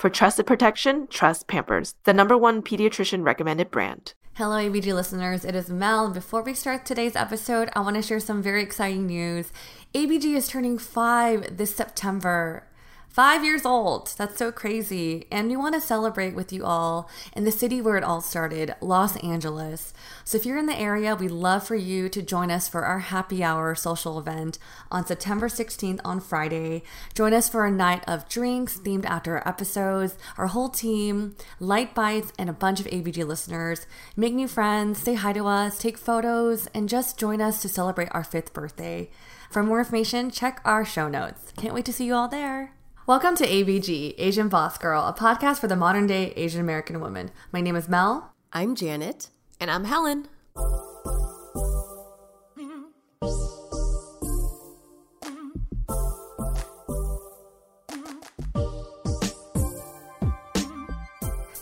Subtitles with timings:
[0.00, 4.14] For trusted protection, trust Pampers, the number one pediatrician recommended brand.
[4.32, 5.44] Hello, ABG listeners.
[5.44, 6.10] It is Mel.
[6.10, 9.52] Before we start today's episode, I want to share some very exciting news.
[9.94, 12.66] ABG is turning five this September.
[13.10, 14.14] Five years old.
[14.16, 15.26] That's so crazy.
[15.32, 18.76] And we want to celebrate with you all in the city where it all started,
[18.80, 19.92] Los Angeles.
[20.24, 23.00] So if you're in the area, we'd love for you to join us for our
[23.00, 24.60] happy hour social event
[24.92, 26.84] on September 16th on Friday.
[27.12, 31.96] Join us for a night of drinks themed after our episodes, our whole team, light
[31.96, 33.88] bites, and a bunch of ABG listeners.
[34.14, 38.08] Make new friends, say hi to us, take photos, and just join us to celebrate
[38.12, 39.10] our fifth birthday.
[39.50, 41.52] For more information, check our show notes.
[41.56, 42.72] Can't wait to see you all there.
[43.10, 47.32] Welcome to ABG, Asian Boss Girl, a podcast for the modern day Asian American woman.
[47.50, 48.32] My name is Mel.
[48.52, 49.30] I'm Janet.
[49.58, 50.28] And I'm Helen.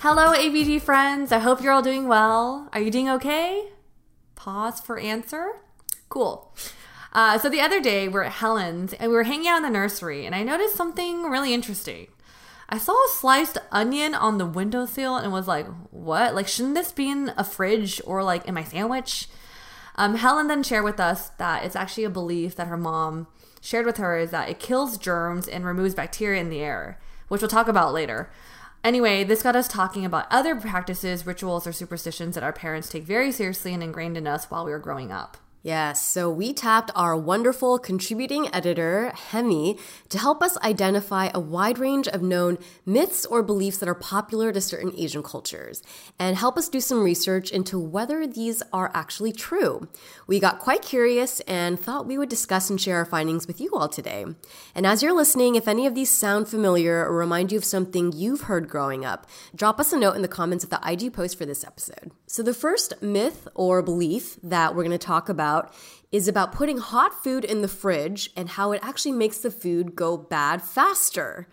[0.00, 1.32] Hello, ABG friends.
[1.32, 2.68] I hope you're all doing well.
[2.74, 3.70] Are you doing okay?
[4.34, 5.52] Pause for answer.
[6.10, 6.54] Cool.
[7.12, 9.70] Uh, so the other day we're at Helen's and we were hanging out in the
[9.70, 12.08] nursery, and I noticed something really interesting.
[12.68, 16.34] I saw a sliced onion on the windowsill and was like, "What?
[16.34, 19.28] Like, shouldn't this be in a fridge or like in my sandwich?"
[19.96, 23.26] Um, Helen then shared with us that it's actually a belief that her mom
[23.60, 27.40] shared with her is that it kills germs and removes bacteria in the air, which
[27.40, 28.30] we'll talk about later.
[28.84, 33.02] Anyway, this got us talking about other practices, rituals, or superstitions that our parents take
[33.02, 35.36] very seriously and ingrained in us while we were growing up.
[35.62, 39.76] Yes, so we tapped our wonderful contributing editor, Hemi,
[40.08, 44.52] to help us identify a wide range of known myths or beliefs that are popular
[44.52, 45.82] to certain Asian cultures
[46.16, 49.88] and help us do some research into whether these are actually true.
[50.28, 53.72] We got quite curious and thought we would discuss and share our findings with you
[53.74, 54.26] all today.
[54.76, 58.12] And as you're listening, if any of these sound familiar or remind you of something
[58.12, 59.26] you've heard growing up,
[59.56, 62.12] drop us a note in the comments of the IG post for this episode.
[62.28, 65.72] So the first myth or belief that we're going to talk about about
[66.10, 69.94] is about putting hot food in the fridge and how it actually makes the food
[69.94, 71.48] go bad faster.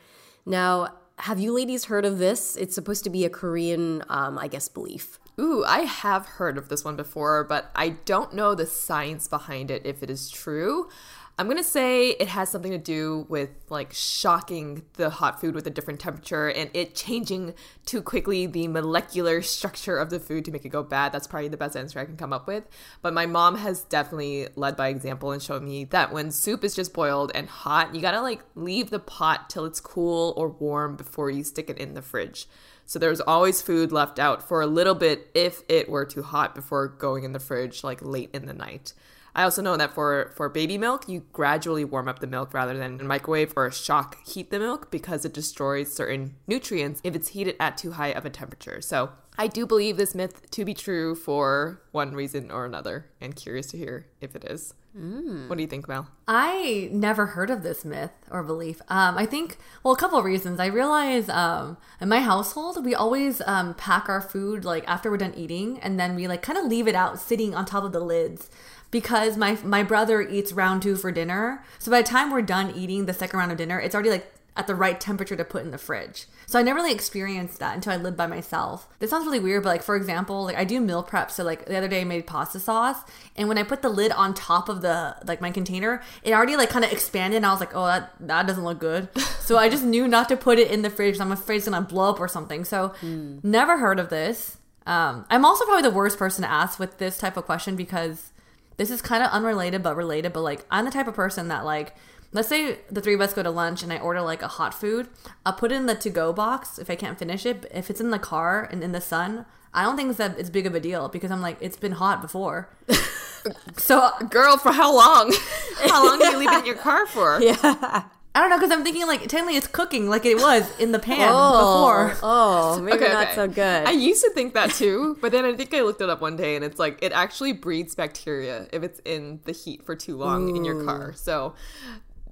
[0.46, 2.56] Now, have you ladies heard of this?
[2.56, 5.20] It's supposed to be a Korean, um, I guess, belief.
[5.40, 9.69] Ooh, I have heard of this one before, but I don't know the science behind
[9.69, 10.90] it if it is true.
[11.38, 15.68] I'm gonna say it has something to do with like shocking the hot food with
[15.68, 17.53] a different temperature and it changing
[17.85, 21.12] too quickly the molecular structure of the food to make it go bad.
[21.12, 22.63] That's probably the best answer I can come up with.
[23.02, 26.73] But my mom has definitely led by example and showed me that when soup is
[26.73, 30.96] just boiled and hot, you gotta like leave the pot till it's cool or warm
[30.96, 32.47] before you stick it in the fridge.
[32.85, 36.53] So there's always food left out for a little bit if it were too hot
[36.53, 38.94] before going in the fridge like late in the night.
[39.35, 42.78] I also know that for for baby milk, you gradually warm up the milk rather
[42.78, 47.29] than microwave or a shock heat the milk because it destroys certain nutrients if it's
[47.29, 48.79] heated at too high of a temperature.
[48.79, 53.35] So I do believe this myth to be true for one reason or another, and
[53.35, 54.73] curious to hear if it is.
[54.98, 55.50] Mm.
[55.50, 56.08] What do you think, Mel?
[56.28, 58.82] I never heard of this myth or belief.
[58.88, 60.60] Um, I think, well, a couple of reasons.
[60.60, 65.18] I realize um, in my household, we always um, pack our food like after we're
[65.18, 67.92] done eating, and then we like kind of leave it out sitting on top of
[67.92, 68.50] the lids
[68.90, 71.64] because my my brother eats round two for dinner.
[71.80, 74.32] So by the time we're done eating the second round of dinner, it's already like
[74.57, 76.28] at the right temperature to put in the fridge.
[76.46, 78.87] So I never really experienced that until I lived by myself.
[78.99, 81.31] This sounds really weird, but like for example, like I do meal prep.
[81.31, 82.99] So like the other day I made pasta sauce,
[83.35, 86.55] and when I put the lid on top of the like my container, it already
[86.55, 89.09] like kind of expanded, and I was like, oh that that doesn't look good.
[89.40, 91.19] so I just knew not to put it in the fridge.
[91.19, 92.63] I'm afraid it's gonna blow up or something.
[92.63, 93.43] So mm.
[93.43, 94.57] never heard of this.
[94.85, 98.31] Um, I'm also probably the worst person to ask with this type of question because
[98.78, 101.66] this is kind of unrelated but related, but like I'm the type of person that
[101.66, 101.96] like
[102.32, 104.74] let's say the three of us go to lunch and I order like a hot
[104.74, 105.08] food,
[105.46, 107.66] I'll put it in the to go box if I can't finish it.
[107.74, 110.50] If it's in the car and in the sun, I don't think it's that it's
[110.50, 112.70] big of a deal because I'm like it's been hot before.
[113.78, 115.34] so Girl, for how long?
[115.86, 117.40] how long do you leave it in your car for?
[117.46, 118.06] Yeah.
[118.34, 121.00] I don't know because I'm thinking like technically it's cooking like it was in the
[121.00, 122.18] pan oh, before.
[122.22, 123.36] oh, maybe Okay, not okay.
[123.36, 123.88] so good.
[123.88, 126.36] I used to think that too, but then I think I looked it up one
[126.36, 130.18] day and it's like it actually breeds bacteria if it's in the heat for too
[130.18, 131.14] long in your car.
[131.16, 131.56] So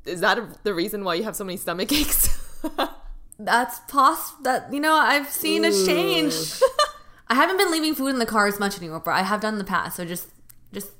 [0.05, 2.61] is that a, the reason why you have so many stomach aches?
[3.39, 6.35] That's poss that you know I've seen a change.
[7.27, 9.55] I haven't been leaving food in the car as much anymore, but I have done
[9.55, 9.95] in the past.
[9.95, 10.27] So just
[10.71, 10.91] just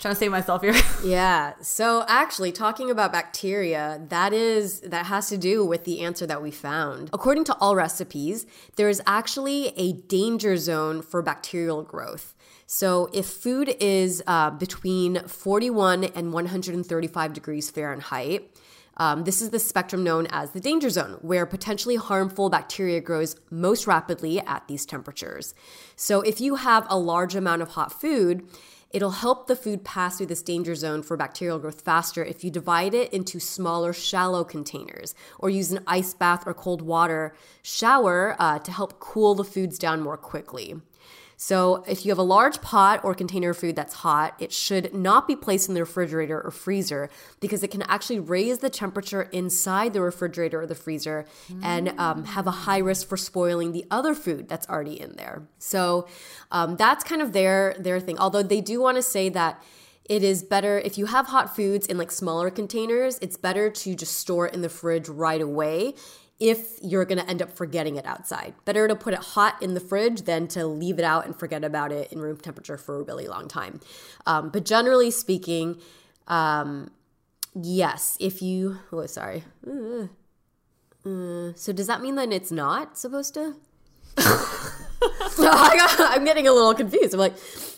[0.00, 0.74] trying to save myself here.
[1.04, 1.54] Yeah.
[1.62, 6.42] So actually talking about bacteria, that is that has to do with the answer that
[6.42, 7.08] we found.
[7.12, 8.44] According to Allrecipes,
[8.76, 12.34] there is actually a danger zone for bacterial growth.
[12.72, 18.56] So if food is uh, between 41 and 135 degrees Fahrenheit,
[18.96, 23.34] um, this is the spectrum known as the danger zone, where potentially harmful bacteria grows
[23.50, 25.52] most rapidly at these temperatures.
[25.96, 28.46] So, if you have a large amount of hot food,
[28.92, 32.52] it'll help the food pass through this danger zone for bacterial growth faster if you
[32.52, 38.36] divide it into smaller, shallow containers or use an ice bath or cold water shower
[38.38, 40.76] uh, to help cool the foods down more quickly.
[41.42, 44.92] So, if you have a large pot or container of food that's hot, it should
[44.92, 47.08] not be placed in the refrigerator or freezer
[47.40, 51.24] because it can actually raise the temperature inside the refrigerator or the freezer
[51.62, 55.42] and um, have a high risk for spoiling the other food that's already in there.
[55.58, 56.06] So,
[56.52, 58.18] um, that's kind of their their thing.
[58.18, 59.62] Although they do want to say that
[60.04, 63.94] it is better if you have hot foods in like smaller containers, it's better to
[63.94, 65.94] just store it in the fridge right away
[66.40, 68.54] if you're going to end up forgetting it outside.
[68.64, 71.62] Better to put it hot in the fridge than to leave it out and forget
[71.62, 73.80] about it in room temperature for a really long time.
[74.26, 75.78] Um, but generally speaking,
[76.26, 76.90] um,
[77.54, 79.44] yes, if you, oh, sorry.
[81.04, 83.56] Uh, so does that mean that it's not supposed to?
[84.18, 87.14] I I'm getting a little confused.
[87.14, 87.34] I'm like,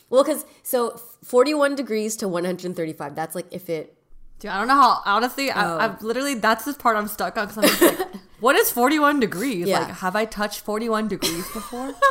[0.08, 3.96] well, because so 41 degrees to 135, that's like if it
[4.42, 5.02] Dude, I don't know how.
[5.06, 5.54] Honestly, Oh.
[5.54, 8.08] I, I've literally that's the part I'm stuck on because I'm just like,
[8.40, 9.68] what is 41 degrees?
[9.68, 9.78] Yeah.
[9.78, 11.94] Like, have I touched 41 degrees before?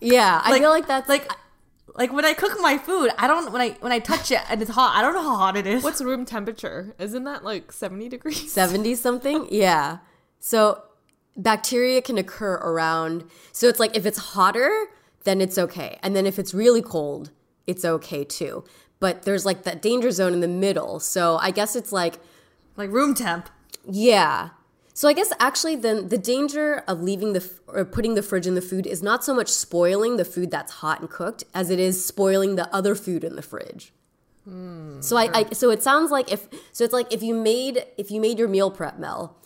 [0.00, 1.30] Yeah, I feel like that's like
[1.94, 4.60] like when I cook my food, I don't when I when I touch it and
[4.60, 5.82] it's hot, I don't know how hot it is.
[5.82, 6.94] What's room temperature?
[6.98, 8.52] Isn't that like 70 degrees?
[8.52, 9.48] 70 something.
[9.50, 9.98] Yeah.
[10.40, 10.82] So
[11.38, 13.24] bacteria can occur around.
[13.52, 14.88] So it's like if it's hotter,
[15.24, 15.98] then it's okay.
[16.02, 17.30] And then if it's really cold,
[17.66, 18.64] it's okay too.
[19.04, 20.98] But there's like that danger zone in the middle.
[20.98, 22.14] So I guess it's like,
[22.74, 23.50] like room temp?
[23.86, 24.48] yeah.
[24.94, 28.46] So I guess actually then the danger of leaving the f- or putting the fridge
[28.46, 31.68] in the food is not so much spoiling the food that's hot and cooked as
[31.68, 33.92] it is spoiling the other food in the fridge.
[34.44, 35.02] Hmm.
[35.02, 38.10] So I, I so it sounds like if so it's like if you made if
[38.10, 39.36] you made your meal prep Mel,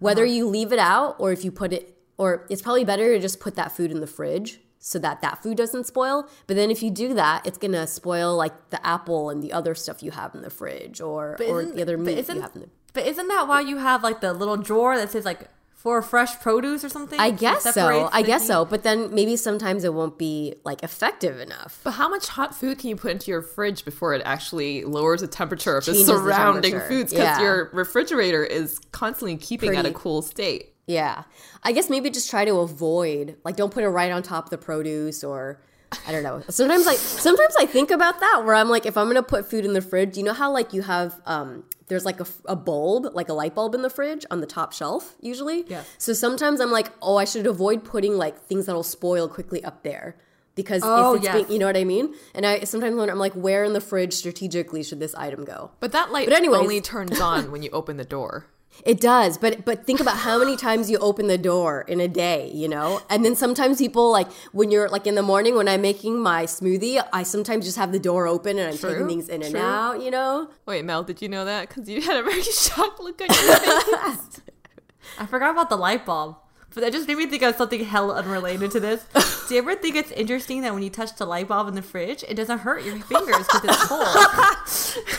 [0.00, 0.32] whether uh-huh.
[0.32, 3.38] you leave it out or if you put it or it's probably better to just
[3.38, 6.28] put that food in the fridge so that that food doesn't spoil.
[6.46, 9.74] But then if you do that, it's gonna spoil like the apple and the other
[9.74, 12.60] stuff you have in the fridge or or the other meat isn't- you have in
[12.62, 12.68] the.
[12.92, 16.38] But isn't that why you have like the little drawer that says like for fresh
[16.40, 17.18] produce or something?
[17.18, 18.08] I guess so.
[18.12, 18.48] I guess heat?
[18.48, 18.64] so.
[18.66, 21.80] But then maybe sometimes it won't be like effective enough.
[21.82, 25.22] But how much hot food can you put into your fridge before it actually lowers
[25.22, 27.10] the temperature of the Changes the surrounding foods?
[27.12, 27.42] Because Yeah.
[27.42, 30.73] your refrigerator is constantly keeping at a cool state.
[30.86, 31.24] Yeah.
[31.62, 34.50] I guess maybe just try to avoid like don't put it right on top of
[34.50, 35.60] the produce or
[36.06, 36.42] I don't know.
[36.48, 39.48] Sometimes like sometimes I think about that where I'm like if I'm going to put
[39.48, 42.56] food in the fridge, you know how like you have um there's like a, a,
[42.56, 45.64] bulb, like a light bulb in the fridge on the top shelf usually.
[45.68, 45.86] Yes.
[45.98, 49.82] So sometimes I'm like, "Oh, I should avoid putting like things that'll spoil quickly up
[49.82, 50.16] there."
[50.54, 51.34] Because Oh, if it's yes.
[51.34, 52.14] being, you know what I mean?
[52.34, 55.72] And I sometimes wonder, I'm like, where in the fridge strategically should this item go?
[55.80, 58.46] But that light But anyways- only turns on when you open the door.
[58.84, 62.08] It does, but but think about how many times you open the door in a
[62.08, 63.00] day, you know?
[63.08, 66.44] And then sometimes people like when you're like in the morning when I'm making my
[66.44, 70.02] smoothie, I sometimes just have the door open and I'm taking things in and out,
[70.02, 70.50] you know?
[70.66, 71.68] Wait, Mel, did you know that?
[71.68, 74.40] Because you had a very shocked look on your face.
[75.18, 76.36] I forgot about the light bulb.
[76.74, 79.04] But that just made me think of something hell unrelated to this.
[79.48, 81.82] Do you ever think it's interesting that when you touch the light bulb in the
[81.82, 85.04] fridge, it doesn't hurt your fingers because it's cold?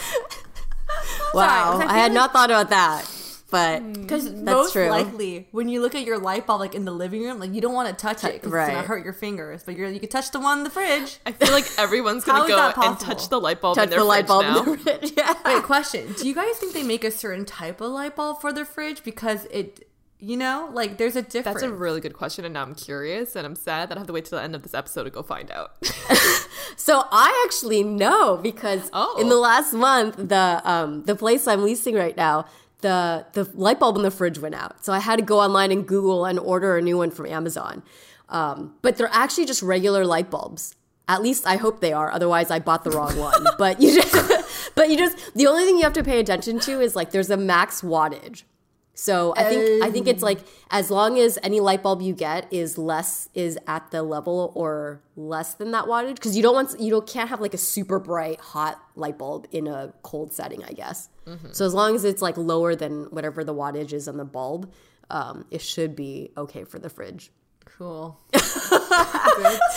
[1.33, 1.77] Wow.
[1.79, 3.09] was I I had feeling- not thought about that.
[3.51, 4.89] But Because That's most true.
[4.89, 7.61] likely, when you look at your light bulb like in the living room, like you
[7.61, 9.61] don't want to touch it because it's gonna hurt your fingers.
[9.63, 11.19] But you're, you can touch the one in the fridge.
[11.27, 14.05] I feel like everyone's gonna go and touch the light bulb touch in their the
[14.05, 14.63] light fridge bulb now.
[14.63, 15.11] in the fridge.
[15.15, 15.35] Yeah.
[15.45, 18.51] Wait, question: Do you guys think they make a certain type of light bulb for
[18.51, 19.87] their fridge because it,
[20.19, 21.61] you know, like there's a difference?
[21.61, 24.07] That's a really good question, and now I'm curious, and I'm sad that I have
[24.07, 25.75] to wait till the end of this episode to go find out.
[26.77, 29.17] So I actually know because Oh.
[29.19, 32.45] in the last month, the um, the place I'm leasing right now,
[32.81, 34.83] the the light bulb in the fridge went out.
[34.83, 37.83] So I had to go online and Google and order a new one from Amazon.
[38.29, 40.75] Um, but they're actually just regular light bulbs.
[41.07, 42.11] At least I hope they are.
[42.11, 43.45] Otherwise, I bought the wrong one.
[43.57, 46.81] but you just, but you just, the only thing you have to pay attention to
[46.81, 48.43] is like there's a max wattage.
[48.97, 50.39] So I think I think it's like
[50.71, 55.01] as long as any light bulb you get is less is at the level or
[55.17, 57.99] less than that wattage because you don't want you don't can't have like a super
[57.99, 61.09] bright hot light bulb in a cold setting I guess.
[61.51, 64.71] So as long as it's like lower than whatever the wattage is on the bulb,
[65.09, 67.31] um, it should be okay for the fridge.
[67.65, 68.19] Cool.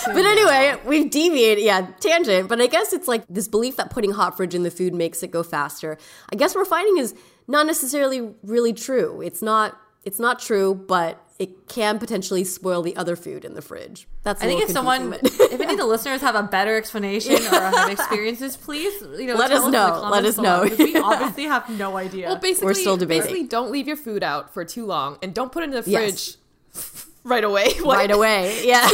[0.05, 2.47] But anyway, we've deviated, yeah, tangent.
[2.47, 5.21] But I guess it's like this belief that putting hot fridge in the food makes
[5.23, 5.97] it go faster.
[6.31, 7.13] I guess we're finding is
[7.47, 9.21] not necessarily really true.
[9.21, 9.77] It's not.
[10.09, 14.07] It's not true, but it can potentially spoil the other food in the fridge.
[14.23, 14.41] That's.
[14.41, 17.59] I I think if someone, if any of the listeners have a better explanation or
[17.59, 20.09] have experiences, please, you know, Let tell us in the know.
[20.09, 20.63] Let us know.
[20.63, 22.25] below, because We obviously have no idea.
[22.29, 23.21] Well, basically, still debating.
[23.21, 25.83] Basically, don't leave your food out for too long, and don't put it in the
[25.87, 26.37] Yes.
[26.73, 27.73] fridge right away.
[27.85, 28.65] right away.
[28.65, 28.89] Yeah.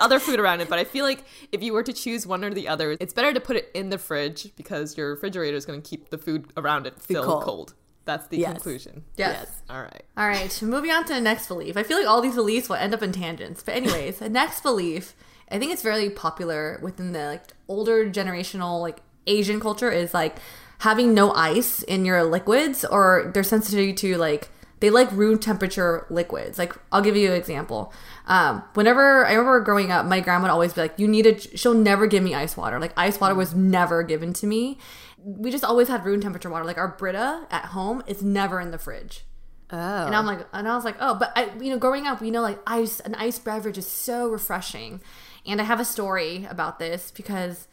[0.00, 0.68] other food around it.
[0.68, 3.32] But I feel like if you were to choose one or the other, it's better
[3.32, 6.46] to put it in the fridge because your refrigerator is going to keep the food
[6.56, 7.44] around it still cold.
[7.44, 7.74] cold.
[8.06, 8.52] That's the Yes.
[8.52, 9.04] conclusion.
[9.16, 9.50] yes.
[9.68, 10.02] All right.
[10.16, 11.76] All right, moving on to the next belief.
[11.76, 13.62] I feel like all these beliefs will end up in tangents.
[13.62, 15.14] But anyways, the next belief,
[15.50, 20.36] I think it's very popular within the like older generational like Asian culture is like
[20.78, 24.48] having no ice in your liquids or their sensitivity to like
[24.80, 26.58] they like room temperature liquids.
[26.58, 27.92] Like I'll give you an example.
[28.26, 31.56] Um, whenever I remember growing up, my grandma would always be like, "You need to."
[31.56, 32.78] She'll never give me ice water.
[32.78, 34.78] Like ice water was never given to me.
[35.18, 36.64] We just always had room temperature water.
[36.64, 39.24] Like our Brita at home is never in the fridge.
[39.70, 40.06] Oh.
[40.06, 42.30] And I'm like, and I was like, oh, but I, you know, growing up, you
[42.30, 45.00] know, like ice, an ice beverage is so refreshing.
[45.44, 47.66] And I have a story about this because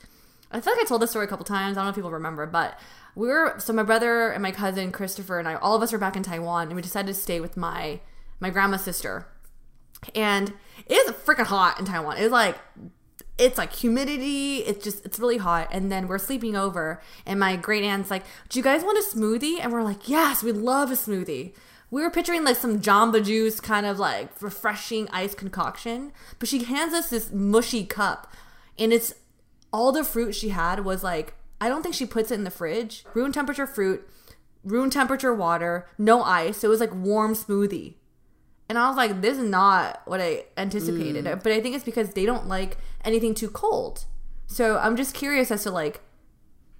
[0.51, 1.77] I feel like I told this story a couple times.
[1.77, 2.79] I don't know if people remember, but
[3.15, 5.97] we were so my brother and my cousin Christopher and I, all of us were
[5.97, 7.99] back in Taiwan, and we decided to stay with my
[8.39, 9.27] my grandma's sister.
[10.15, 10.53] And
[10.85, 12.17] it is freaking hot in Taiwan.
[12.17, 12.57] It's like
[13.37, 14.57] it's like humidity.
[14.57, 15.69] It's just it's really hot.
[15.71, 19.15] And then we're sleeping over, and my great aunt's like, "Do you guys want a
[19.15, 21.53] smoothie?" And we're like, "Yes, we love a smoothie."
[21.91, 26.63] We were picturing like some Jamba Juice kind of like refreshing ice concoction, but she
[26.63, 28.33] hands us this mushy cup,
[28.79, 29.13] and it's
[29.71, 32.51] all the fruit she had was like I don't think she puts it in the
[32.51, 33.05] fridge.
[33.13, 34.05] Room temperature fruit,
[34.65, 36.61] room temperature water, no ice.
[36.61, 37.93] It was like warm smoothie.
[38.67, 41.23] And I was like, this is not what I anticipated.
[41.23, 41.41] Mm.
[41.41, 44.03] But I think it's because they don't like anything too cold.
[44.45, 46.01] So I'm just curious as to like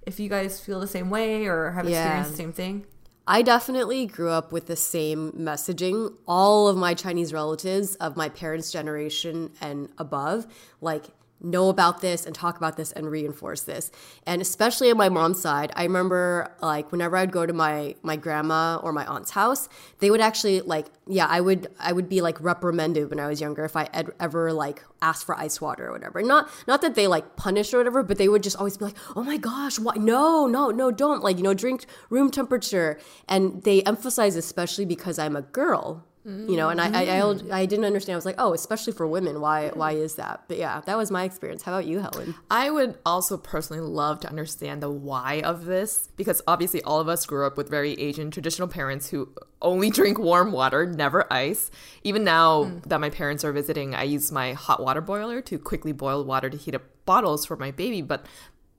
[0.02, 2.00] if you guys feel the same way or have Yeah.
[2.02, 2.84] experienced the same thing.
[3.26, 6.12] I definitely grew up with the same messaging.
[6.28, 10.46] All of my Chinese relatives of my parents' generation and above,
[10.82, 11.06] like,
[11.44, 13.90] know about this and talk about this and reinforce this.
[14.26, 18.16] And especially on my mom's side, I remember like whenever I'd go to my my
[18.16, 22.20] grandma or my aunt's house, they would actually like yeah, I would I would be
[22.22, 25.88] like reprimanded when I was younger if I ed- ever like asked for ice water
[25.88, 26.22] or whatever.
[26.22, 28.96] Not not that they like punished or whatever, but they would just always be like,
[29.14, 32.98] "Oh my gosh, why no, no, no, don't like, you know, drink room temperature."
[33.28, 36.04] And they emphasize especially because I'm a girl.
[36.24, 37.52] You know, and I, I, I, mm.
[37.52, 38.14] I didn't understand.
[38.14, 40.44] I was like, oh, especially for women, why, why is that?
[40.48, 41.62] But yeah, that was my experience.
[41.62, 42.34] How about you, Helen?
[42.50, 47.08] I would also personally love to understand the why of this because obviously all of
[47.08, 49.28] us grew up with very Asian traditional parents who
[49.60, 51.70] only drink warm water, never ice.
[52.04, 52.78] Even now hmm.
[52.88, 56.48] that my parents are visiting, I use my hot water boiler to quickly boil water
[56.48, 58.24] to heat up bottles for my baby, but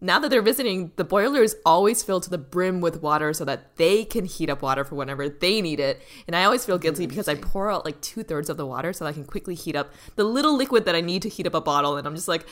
[0.06, 3.46] now that they're visiting, the boiler is always filled to the brim with water so
[3.46, 6.02] that they can heat up water for whenever they need it.
[6.28, 8.94] And I always feel guilty because I pour out like two thirds of the water
[8.94, 11.48] so that I can quickly heat up the little liquid that I need to heat
[11.48, 11.98] up a bottle.
[11.98, 12.46] And I'm just like,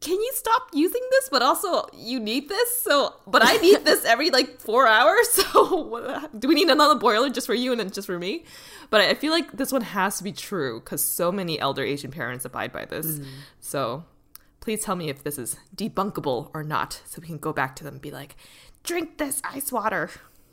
[0.00, 1.28] can you stop using this?
[1.28, 2.80] But also, you need this.
[2.80, 5.28] So, but I need this every like four hours.
[5.52, 8.44] So, do we need another boiler just for you and then just for me?
[8.88, 12.10] But I feel like this one has to be true because so many elder Asian
[12.10, 13.18] parents abide by this.
[13.18, 13.26] Mm.
[13.60, 14.04] So,
[14.60, 17.84] please tell me if this is debunkable or not so we can go back to
[17.84, 18.36] them and be like,
[18.84, 20.10] drink this ice water.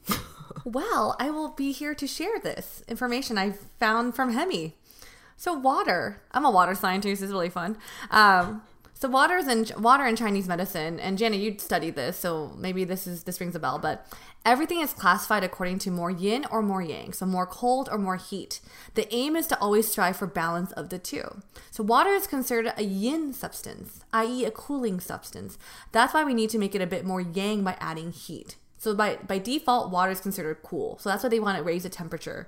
[0.64, 4.76] Well, I will be here to share this information I found from Hemi.
[5.36, 7.22] So water, I'm a water scientist.
[7.22, 7.78] It's really fun.
[8.12, 12.52] Um, so water is in water in Chinese medicine, and Jenna, you studied this, so
[12.58, 13.78] maybe this is this rings a bell.
[13.78, 14.08] But
[14.48, 18.16] everything is classified according to more yin or more yang, so more cold or more
[18.16, 18.62] heat.
[18.94, 21.42] The aim is to always strive for balance of the two.
[21.70, 25.58] So water is considered a yin substance, i.e., a cooling substance.
[25.92, 28.56] That's why we need to make it a bit more yang by adding heat.
[28.78, 30.98] So by by default, water is considered cool.
[31.00, 32.48] So that's why they want to raise the temperature.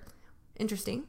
[0.55, 1.03] Interesting.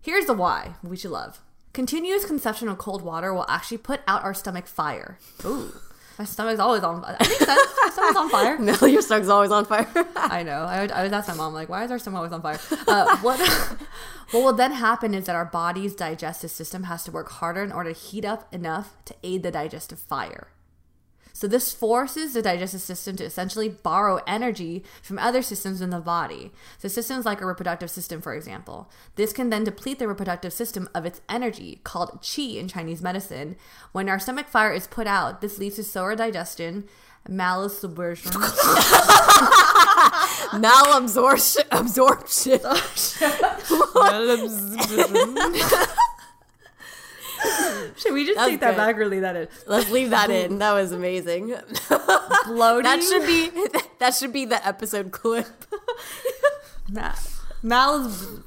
[0.00, 1.40] Here's the why we should love.
[1.74, 5.18] Continuous consumption of cold water will actually put out our stomach fire.
[5.44, 5.72] Ooh.
[6.18, 7.16] My stomach's always on fire.
[7.20, 7.70] I think sense.
[7.82, 8.58] My stomach's on fire.
[8.80, 9.86] No, your stomach's always on fire.
[10.16, 10.62] I know.
[10.64, 12.58] I would, I would ask my mom, like, why is our stomach always on fire?
[12.86, 13.38] Uh, what
[14.30, 17.70] what will then happen is that our body's digestive system has to work harder in
[17.70, 20.48] order to heat up enough to aid the digestive fire.
[21.36, 26.00] So this forces the digestive system to essentially borrow energy from other systems in the
[26.00, 26.50] body.
[26.78, 28.90] So systems like a reproductive system, for example.
[29.16, 33.56] This can then deplete the reproductive system of its energy, called qi in Chinese medicine.
[33.92, 36.88] When our stomach fire is put out, this leads to slower digestion,
[37.28, 38.32] malabsorption.
[40.56, 41.66] Malabsorption.
[41.70, 42.60] Absorption.
[47.96, 48.76] Should we just That's take that good.
[48.76, 49.48] back or leave that in?
[49.66, 50.58] Let's leave that in.
[50.66, 51.54] That was amazing.
[52.46, 52.82] Bloating.
[52.84, 53.50] That should be
[53.98, 55.46] that should be the episode clip.
[56.90, 57.14] Ma-
[57.62, 58.40] Mal's.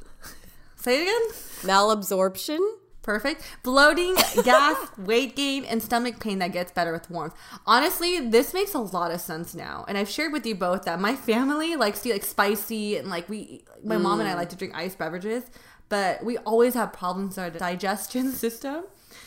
[0.75, 1.37] Say it again.
[1.63, 2.59] Malabsorption.
[3.01, 3.43] Perfect.
[3.63, 7.33] Bloating, gas, weight gain, and stomach pain that gets better with warmth.
[7.65, 9.85] Honestly, this makes a lot of sense now.
[9.87, 13.27] And I've shared with you both that my family likes to like spicy and like
[13.29, 14.37] we, my mom and I mm.
[14.37, 15.45] like to drink iced beverages,
[15.89, 18.85] but we always have problems with our digestion system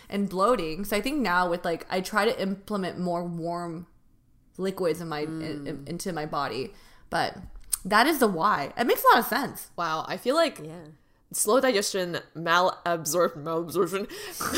[0.09, 0.85] and bloating.
[0.85, 3.87] So I think now with like I try to implement more warm
[4.57, 5.89] liquids in my in- in- mm.
[5.89, 6.73] into my body,
[7.11, 7.37] but
[7.85, 8.73] that is the why.
[8.79, 9.71] It makes a lot of sense.
[9.77, 10.87] Wow, I feel like Yeah.
[11.35, 14.09] Slow digestion, malabsorption, malabsorption,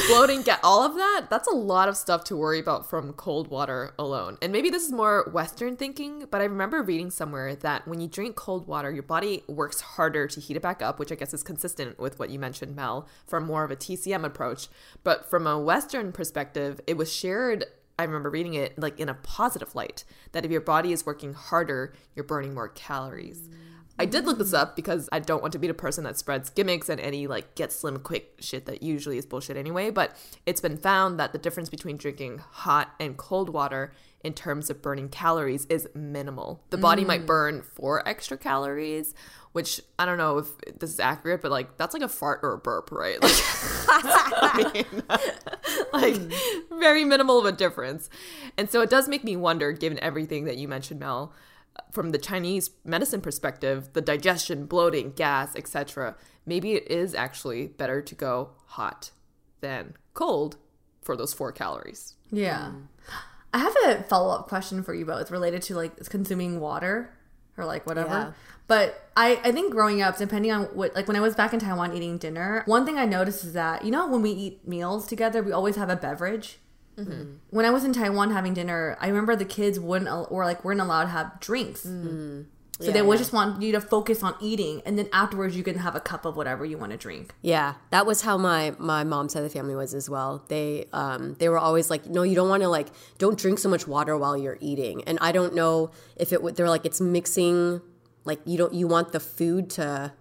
[0.09, 1.27] bloating, get all of that.
[1.31, 4.39] That's a lot of stuff to worry about from cold water alone.
[4.43, 8.09] And maybe this is more Western thinking, but I remember reading somewhere that when you
[8.09, 11.35] drink cold water, your body works harder to heat it back up, which I guess
[11.35, 14.69] is consistent with what you mentioned, Mel, from more of a TCM approach.
[15.03, 17.65] But from a Western perspective, it was shared.
[17.99, 21.33] I remember reading it like in a positive light that if your body is working
[21.33, 23.49] harder, you're burning more calories.
[23.99, 26.51] I did look this up because I don't want to be the person that spreads
[26.51, 29.91] gimmicks and any like get slim quick shit that usually is bullshit anyway.
[29.91, 33.93] But it's been found that the difference between drinking hot and cold water
[34.25, 36.63] in terms of burning calories is minimal.
[36.71, 37.27] The body might mm.
[37.27, 39.15] burn four extra calories,
[39.53, 40.49] which I don't know if
[40.81, 43.23] this is accurate, but like that's like a fart or a burp, right?
[43.23, 43.33] Like,
[43.89, 45.03] I mean,
[45.93, 46.81] like mm.
[46.81, 48.09] very minimal of a difference.
[48.57, 51.33] And so it does make me wonder, given everything that you mentioned, Mel,
[51.91, 56.17] from the Chinese medicine perspective, the digestion, bloating, gas, etc.,
[56.47, 59.11] maybe it is actually better to go hot
[59.61, 60.57] than cold
[61.03, 62.15] for those four calories.
[62.31, 62.73] Yeah.
[63.53, 67.15] I have a follow up question for you both related to like consuming water
[67.57, 68.09] or like whatever.
[68.09, 68.33] Yeah.
[68.67, 71.61] But I, I think growing up, depending on what, like when I was back in
[71.61, 75.07] Taiwan eating dinner, one thing I noticed is that, you know, when we eat meals
[75.07, 76.59] together, we always have a beverage.
[76.99, 77.33] Mm-hmm.
[77.51, 80.65] When I was in Taiwan having dinner, I remember the kids wouldn't, al- or like
[80.65, 81.85] weren't allowed to have drinks.
[81.87, 82.05] Mm.
[82.05, 82.41] Mm-hmm.
[82.81, 83.19] So Yeah, they would yeah.
[83.19, 86.25] just want you to focus on eating, and then afterwards you can have a cup
[86.25, 87.33] of whatever you want to drink.
[87.41, 90.45] Yeah, that was how my my mom's side of the family was as well.
[90.49, 93.69] They um they were always like, no, you don't want to like don't drink so
[93.69, 95.05] much water while you're eating.
[95.05, 96.57] And I don't know if it would.
[96.57, 97.81] They're like it's mixing,
[98.25, 100.13] like you don't you want the food to.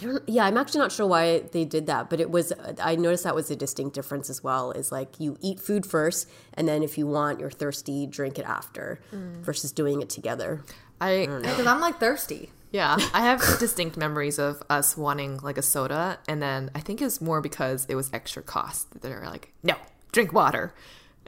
[0.00, 0.28] I don't.
[0.28, 2.52] Yeah, I'm actually not sure why they did that, but it was.
[2.82, 4.72] I noticed that was a distinct difference as well.
[4.72, 8.44] Is like you eat food first, and then if you want, you're thirsty, drink it
[8.44, 9.36] after, mm.
[9.42, 10.64] versus doing it together.
[11.00, 12.50] I Because I'm like thirsty.
[12.72, 17.02] Yeah, I have distinct memories of us wanting like a soda, and then I think
[17.02, 19.00] it's more because it was extra cost.
[19.00, 19.74] They're like, no,
[20.12, 20.74] drink water,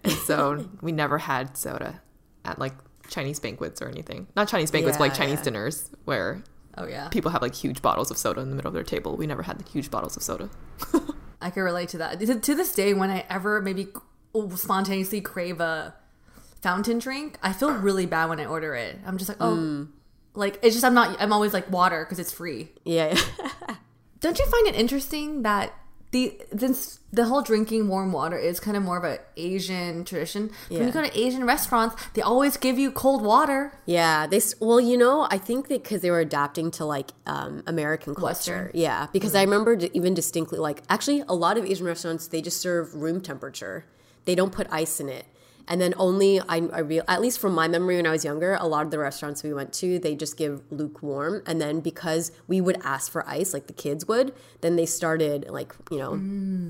[0.04, 2.00] and so we never had soda
[2.44, 2.74] at like
[3.08, 4.28] Chinese banquets or anything.
[4.36, 5.44] Not Chinese banquets, but like Chinese yeah.
[5.44, 6.42] dinners where
[6.78, 7.08] Oh, yeah.
[7.08, 9.16] people have like huge bottles of soda in the middle of their table.
[9.16, 10.48] We never had the huge bottles of soda.
[11.40, 12.20] I can relate to that.
[12.20, 13.88] To, this day, when I ever maybe
[14.54, 15.94] spontaneously crave a
[16.60, 18.98] fountain drink, I feel really bad when I order it.
[19.04, 19.88] I'm just like, oh, mm.
[20.34, 21.20] like it's just I'm not.
[21.20, 22.70] I'm always like water because it's free.
[22.84, 23.18] Yeah,
[24.20, 25.74] Don't you find it interesting that
[26.12, 30.50] the this the whole drinking warm water is kind of more of a Asian tradition?
[30.68, 33.72] When you go to Asian restaurants, they always give you cold water.
[33.86, 37.62] Yeah, they well, you know, I think that because they were adapting to like um,
[37.66, 38.26] American culture.
[38.26, 38.70] Western.
[38.74, 42.60] Yeah, because I remember even distinctly like actually a lot of Asian restaurants they just
[42.60, 43.86] serve room temperature.
[44.24, 45.26] They don't put ice in it.
[45.68, 48.56] And then only I, I real at least from my memory when I was younger,
[48.60, 51.42] a lot of the restaurants we went to they just give lukewarm.
[51.46, 55.46] And then because we would ask for ice, like the kids would, then they started
[55.48, 56.16] like you know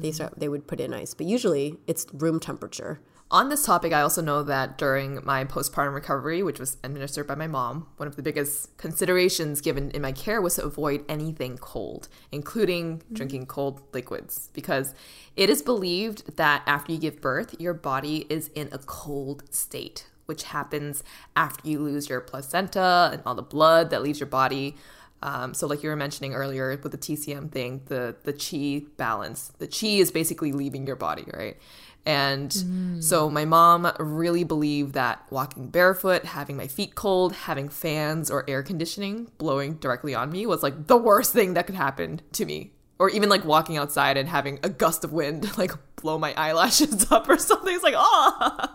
[0.00, 1.14] they start they would put in ice.
[1.14, 3.00] But usually it's room temperature.
[3.32, 7.34] On this topic, I also know that during my postpartum recovery, which was administered by
[7.34, 11.56] my mom, one of the biggest considerations given in my care was to avoid anything
[11.56, 14.94] cold, including drinking cold liquids, because
[15.34, 20.08] it is believed that after you give birth, your body is in a cold state,
[20.26, 21.02] which happens
[21.34, 24.76] after you lose your placenta and all the blood that leaves your body.
[25.22, 29.52] Um, so, like you were mentioning earlier with the TCM thing, the the chi balance,
[29.58, 31.56] the chi is basically leaving your body, right?
[32.04, 33.02] And mm.
[33.02, 38.44] so my mom really believed that walking barefoot, having my feet cold, having fans or
[38.48, 42.44] air conditioning blowing directly on me was like the worst thing that could happen to
[42.44, 46.32] me or even like walking outside and having a gust of wind like blow my
[46.34, 47.74] eyelashes up or something.
[47.74, 48.68] It's like, oh,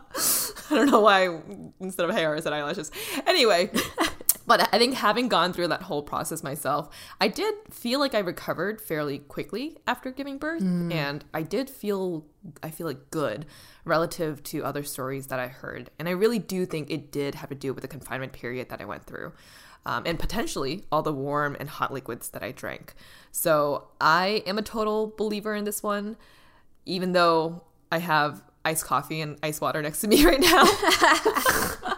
[0.69, 1.39] I don't know why
[1.79, 2.91] instead of hair I said eyelashes.
[3.25, 3.71] Anyway,
[4.47, 6.89] but I think having gone through that whole process myself,
[7.21, 12.25] I did feel like I recovered fairly quickly after giving birth, and I did feel
[12.63, 13.45] I feel like good
[13.85, 17.49] relative to other stories that I heard, and I really do think it did have
[17.49, 19.33] to do with the confinement period that I went through
[19.87, 22.93] um, and potentially all the warm and hot liquids that I drank.
[23.31, 26.17] So I am a total believer in this one,
[26.85, 30.65] even though I have iced coffee and ice water next to me right now.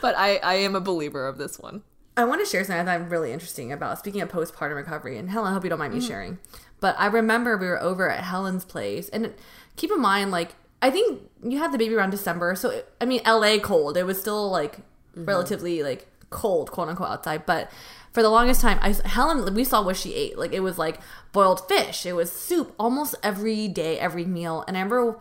[0.00, 1.82] but I, I am a believer of this one.
[2.16, 3.98] I want to share something that I'm really interesting about.
[3.98, 6.08] Speaking of postpartum recovery, and Helen, I hope you don't mind me mm-hmm.
[6.08, 6.38] sharing.
[6.80, 9.32] But I remember we were over at Helen's place, and
[9.76, 13.04] keep in mind, like I think you had the baby around December, so it, I
[13.04, 13.96] mean, LA cold.
[13.96, 15.24] It was still like mm-hmm.
[15.26, 17.46] relatively like cold, quote unquote, outside.
[17.46, 17.70] But
[18.12, 20.38] for the longest time, I Helen, we saw what she ate.
[20.38, 21.00] Like it was like
[21.32, 24.64] boiled fish, it was soup, almost every day, every meal.
[24.66, 25.20] And I remember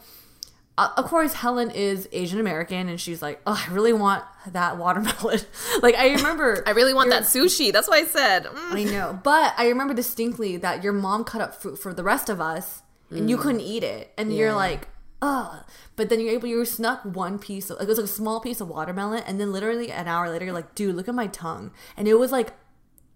[0.77, 4.77] uh, of course helen is asian american and she's like oh i really want that
[4.77, 5.39] watermelon
[5.81, 7.71] like i remember I really want your- that sushi.
[7.73, 8.45] That's what I said.
[8.45, 8.71] Mm.
[8.73, 12.29] i know but i remember distinctly that your mom cut up fruit for the rest
[12.29, 14.87] of us and you couldn't eat it and you're like
[15.21, 15.63] Ugh.
[15.95, 18.39] but then you're able you snuck one piece of like it was like a small
[18.39, 21.25] piece of watermelon and then literally an hour later you're like dude look at my
[21.27, 22.53] tongue and it was like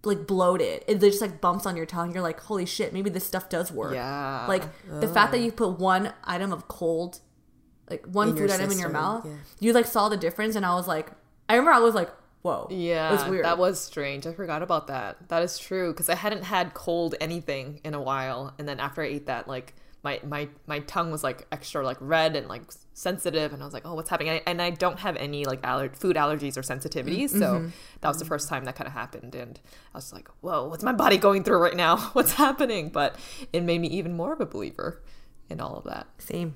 [0.03, 3.23] like bloated it just like bumps on your tongue you're like holy shit maybe this
[3.23, 4.45] stuff does work Yeah.
[4.47, 7.19] like the fact that you put one item of cold
[7.91, 9.33] like one In food item in your mouth yeah.
[9.59, 11.11] you like saw the difference and i was like
[11.49, 12.09] i remember i was like
[12.41, 14.25] whoa Yeah, it was weird that was strange.
[14.25, 15.29] I forgot about that.
[15.29, 19.03] That is true because I hadn't had cold anything in a while, and then after
[19.03, 22.63] I ate that, like my my my tongue was like extra like red and like
[22.93, 24.29] sensitive, and I was like, oh, what's happening?
[24.29, 27.53] And I, and I don't have any like aller- food allergies or sensitivities, mm, so
[27.53, 27.67] mm-hmm.
[28.01, 28.29] that was the mm-hmm.
[28.29, 29.59] first time that kind of happened, and
[29.93, 31.97] I was like, whoa, what's my body going through right now?
[32.13, 32.89] What's happening?
[32.89, 33.15] But
[33.53, 35.03] it made me even more of a believer
[35.49, 36.07] in all of that.
[36.17, 36.55] same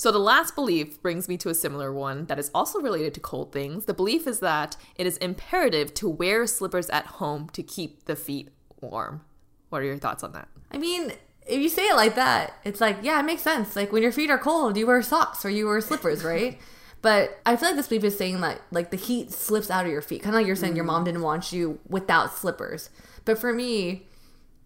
[0.00, 3.20] So, the last belief brings me to a similar one that is also related to
[3.20, 3.84] cold things.
[3.84, 8.16] The belief is that it is imperative to wear slippers at home to keep the
[8.16, 8.48] feet
[8.80, 9.20] warm.
[9.68, 10.48] What are your thoughts on that?
[10.72, 11.12] I mean,
[11.46, 13.76] if you say it like that, it's like, yeah, it makes sense.
[13.76, 16.58] Like when your feet are cold, you wear socks or you wear slippers, right?
[17.02, 19.92] But I feel like this belief is saying that like the heat slips out of
[19.92, 21.06] your feet, kind of like you're saying your mom mm.
[21.06, 22.88] didn't want you without slippers.
[23.26, 24.06] But for me,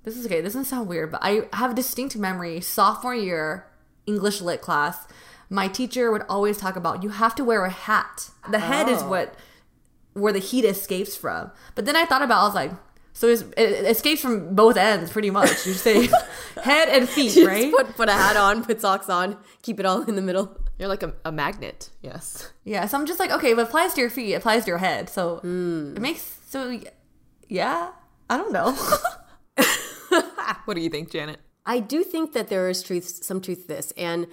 [0.04, 0.40] this is okay.
[0.40, 2.60] This doesn't sound weird, but I have a distinct memory.
[2.60, 3.66] Sophomore year
[4.06, 5.06] English lit class,
[5.50, 8.30] my teacher would always talk about you have to wear a hat.
[8.50, 9.34] The head is what
[10.14, 11.50] where the heat escapes from.
[11.74, 12.72] But then I thought about, I was like,
[13.12, 15.66] so it's, it escapes from both ends, pretty much.
[15.66, 16.08] You say
[16.62, 17.70] head and feet, Just right?
[17.72, 20.56] put put a hat on, put socks on, keep it all in the middle.
[20.78, 22.50] You're like a, a magnet, yes.
[22.64, 22.86] yeah.
[22.86, 24.78] So I'm just like, okay, if it applies to your feet, it applies to your
[24.78, 25.08] head.
[25.08, 25.94] So Hmm.
[25.96, 26.80] it makes so
[27.48, 27.90] yeah.
[28.30, 28.76] I don't know.
[30.64, 31.40] What do you think, Janet?
[31.66, 34.26] I do think that there is truth, some truth to this, and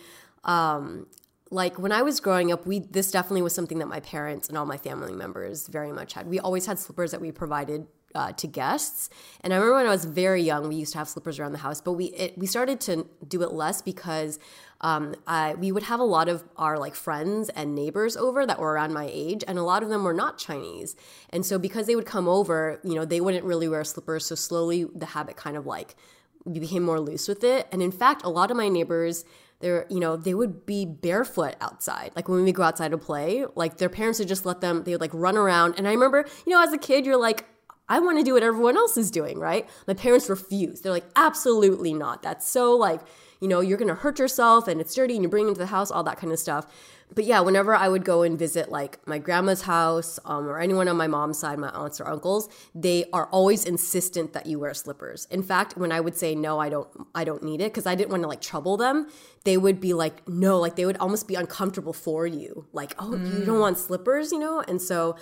[0.44, 1.08] um,
[1.50, 4.58] like when I was growing up, we this definitely was something that my parents and
[4.58, 6.28] all my family members very much had.
[6.28, 9.10] We always had slippers that we provided uh, to guests.
[9.42, 11.60] And I remember when I was very young, we used to have slippers around the
[11.60, 14.40] house, but we it, we started to do it less because
[14.82, 18.60] um, I, we would have a lot of our like friends and neighbors over that
[18.60, 20.96] were around my age, and a lot of them were not Chinese.
[21.30, 24.26] And so because they would come over, you know, they wouldn't really wear slippers.
[24.26, 25.96] So slowly the habit kind of like
[26.46, 27.68] we became more loose with it.
[27.72, 29.26] And in fact, a lot of my neighbors
[29.62, 33.46] they're you know they would be barefoot outside like when we go outside to play
[33.54, 36.26] like their parents would just let them they would like run around and i remember
[36.48, 37.46] you know as a kid you're like
[37.92, 39.68] I want to do what everyone else is doing, right?
[39.86, 40.82] My parents refused.
[40.82, 42.24] They're like, absolutely not.
[42.24, 43.02] That's so like,
[43.42, 45.60] you know, you're going to hurt yourself and it's dirty and you bring it into
[45.60, 46.68] the house, all that kind of stuff.
[47.14, 50.88] But yeah, whenever I would go and visit like my grandma's house um, or anyone
[50.88, 54.74] on my mom's side, my aunts or uncles, they are always insistent that you wear
[54.74, 55.28] slippers.
[55.30, 57.96] In fact, when I would say no, I don't, I don't need it because I
[57.96, 59.08] didn't want to like trouble them,
[59.44, 63.12] they would be like, no, like they would almost be uncomfortable for you, like, oh,
[63.12, 63.40] mm.
[63.40, 65.16] you don't want slippers, you know, and so.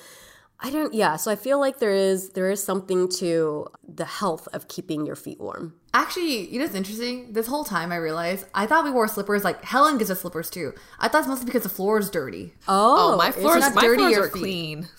[0.62, 4.48] I don't yeah, so I feel like there is there is something to the health
[4.54, 5.74] of keeping your feet warm.
[5.94, 7.32] Actually, you know it's interesting?
[7.34, 10.50] This whole time I realized I thought we wore slippers like Helen gives us slippers
[10.50, 10.74] too.
[11.00, 12.54] I thought it's mostly because the floor is dirty.
[12.68, 14.40] Oh, Oh, my floors, not my dirty floors are feet.
[14.42, 14.88] clean.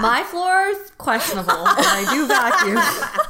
[0.00, 2.78] My floor's questionable, but I do vacuum.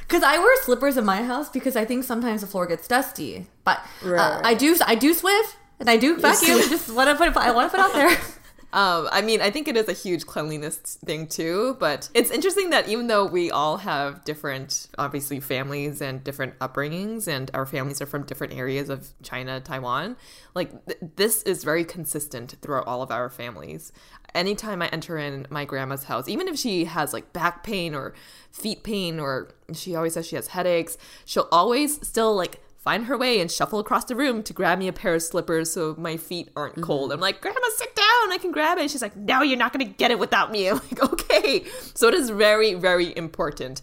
[0.00, 3.46] Because I wear slippers in my house because I think sometimes the floor gets dusty.
[3.62, 4.40] But uh, Right.
[4.44, 6.58] I do I do Swift and I do vacuum.
[6.68, 8.10] Just want to put I want to put out there.
[8.72, 12.70] Um, I mean, I think it is a huge cleanliness thing too, but it's interesting
[12.70, 18.00] that even though we all have different, obviously, families and different upbringings, and our families
[18.00, 20.16] are from different areas of China, Taiwan,
[20.54, 23.92] like th- this is very consistent throughout all of our families.
[24.34, 28.14] Anytime I enter in my grandma's house, even if she has like back pain or
[28.52, 33.16] feet pain, or she always says she has headaches, she'll always still like find her
[33.16, 36.16] way and shuffle across the room to grab me a pair of slippers so my
[36.16, 36.82] feet aren't mm-hmm.
[36.82, 37.12] cold.
[37.12, 38.32] I'm like, Grandma, sit down.
[38.32, 38.90] I can grab it.
[38.90, 40.68] she's like, No, you're not going to get it without me.
[40.70, 41.64] I'm like, Okay.
[41.94, 43.82] So it is very, very important.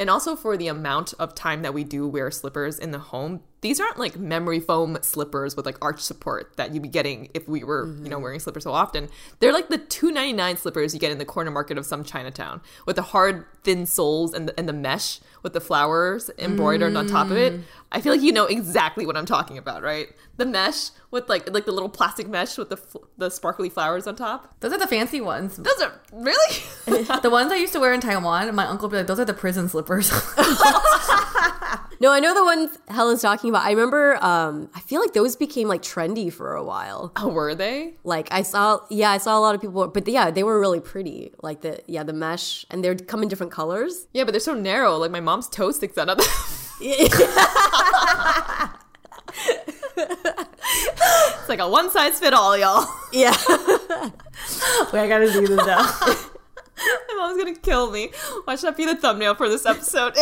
[0.00, 3.40] And also for the amount of time that we do wear slippers in the home,
[3.62, 7.48] these aren't like memory foam slippers with like arch support that you'd be getting if
[7.48, 8.22] we were, you know, mm-hmm.
[8.22, 9.08] wearing slippers so often.
[9.40, 12.04] They're like the two ninety nine slippers you get in the corner market of some
[12.04, 16.96] Chinatown with the hard, thin soles and the, and the mesh with the flowers embroidered
[16.96, 17.54] on top of it.
[17.54, 17.62] Mm.
[17.90, 20.08] I feel like you know exactly what I'm talking about, right?
[20.36, 24.06] The mesh with like like the little plastic mesh with the f- the sparkly flowers
[24.06, 24.54] on top.
[24.60, 25.56] Those are the fancy ones.
[25.56, 26.56] Those are really
[27.22, 29.24] the ones I used to wear in Taiwan, my uncle would be like, those are
[29.24, 30.10] the prison slippers.
[32.00, 33.64] No, I know the ones Helen's talking about.
[33.64, 37.12] I remember um I feel like those became like trendy for a while.
[37.16, 37.94] Oh, were they?
[38.04, 40.80] Like I saw yeah, I saw a lot of people but yeah, they were really
[40.80, 41.32] pretty.
[41.42, 44.06] Like the yeah, the mesh and they'd come in different colors.
[44.12, 44.96] Yeah, but they're so narrow.
[44.96, 46.26] Like my mom's toe sticks out of them.
[49.98, 52.86] it's like a one size fit all, y'all.
[53.12, 53.36] Yeah.
[54.92, 55.90] Wait, I gotta see this now.
[57.18, 58.10] Mom's gonna kill me.
[58.46, 60.14] Watch that be the thumbnail for this episode.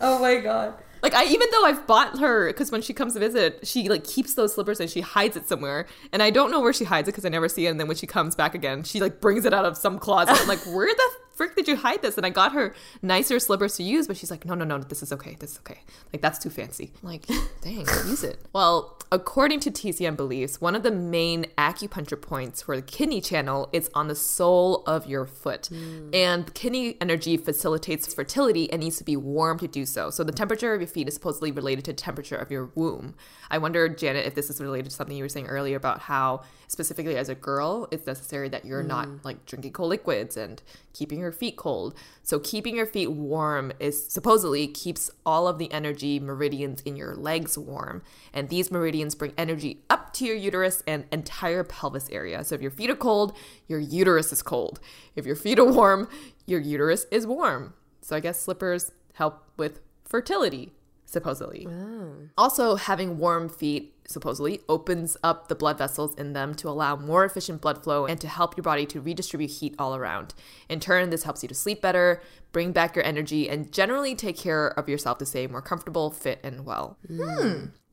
[0.00, 0.74] oh my god.
[1.02, 4.04] like I, even though I've bought her, because when she comes to visit, she like
[4.04, 7.08] keeps those slippers and she hides it somewhere, and I don't know where she hides
[7.08, 7.70] it because I never see it.
[7.70, 10.36] And then when she comes back again, she like brings it out of some closet.
[10.40, 12.16] I'm like, where the frick did you hide this?
[12.16, 15.02] And I got her nicer slippers to use, but she's like, no, no, no, this
[15.02, 15.78] is okay, this is okay.
[16.12, 16.92] Like that's too fancy.
[17.00, 17.26] I'm like,
[17.62, 18.40] dang, use it.
[18.52, 23.68] Well, according to TCM beliefs, one of the main acupuncture points for the kidney channel
[23.72, 26.10] is on the sole of your foot, hmm.
[26.12, 30.10] and kidney energy facilitates fertility and needs to be warm to do so.
[30.10, 33.14] So the temperature of your feet is supposedly related to temperature of your womb.
[33.50, 36.42] I wonder, Janet, if this is related to something you were saying earlier about how
[36.66, 39.16] specifically as a girl, it's necessary that you're not hmm.
[39.22, 41.94] like drinking cold liquids and keeping your feet cold.
[42.22, 47.14] So keeping your feet warm is supposedly keeps all of the energy meridians in your
[47.14, 48.02] legs warm.
[48.32, 52.44] And these meridians bring energy up to your uterus and entire pelvis area.
[52.44, 53.36] So if your feet are cold,
[53.66, 54.80] your uterus is cold.
[55.16, 56.08] If your feet are warm,
[56.46, 57.74] your uterus is warm.
[58.00, 60.72] So I guess slippers help with fertility,
[61.04, 61.66] supposedly.
[61.68, 62.12] Oh.
[62.38, 67.24] Also, having warm feet supposedly opens up the blood vessels in them to allow more
[67.24, 70.34] efficient blood flow and to help your body to redistribute heat all around.
[70.68, 74.36] In turn, this helps you to sleep better, bring back your energy, and generally take
[74.36, 76.96] care of yourself to stay more comfortable, fit, and well.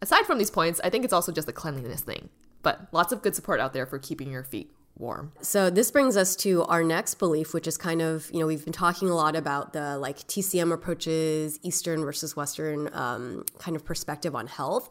[0.02, 2.30] Aside from these points, I think it's also just a cleanliness thing,
[2.62, 5.32] but lots of good support out there for keeping your feet warm.
[5.42, 8.64] So this brings us to our next belief, which is kind of, you know, we've
[8.64, 13.84] been talking a lot about the like TCM approaches, Eastern versus Western um, kind of
[13.84, 14.90] perspective on health.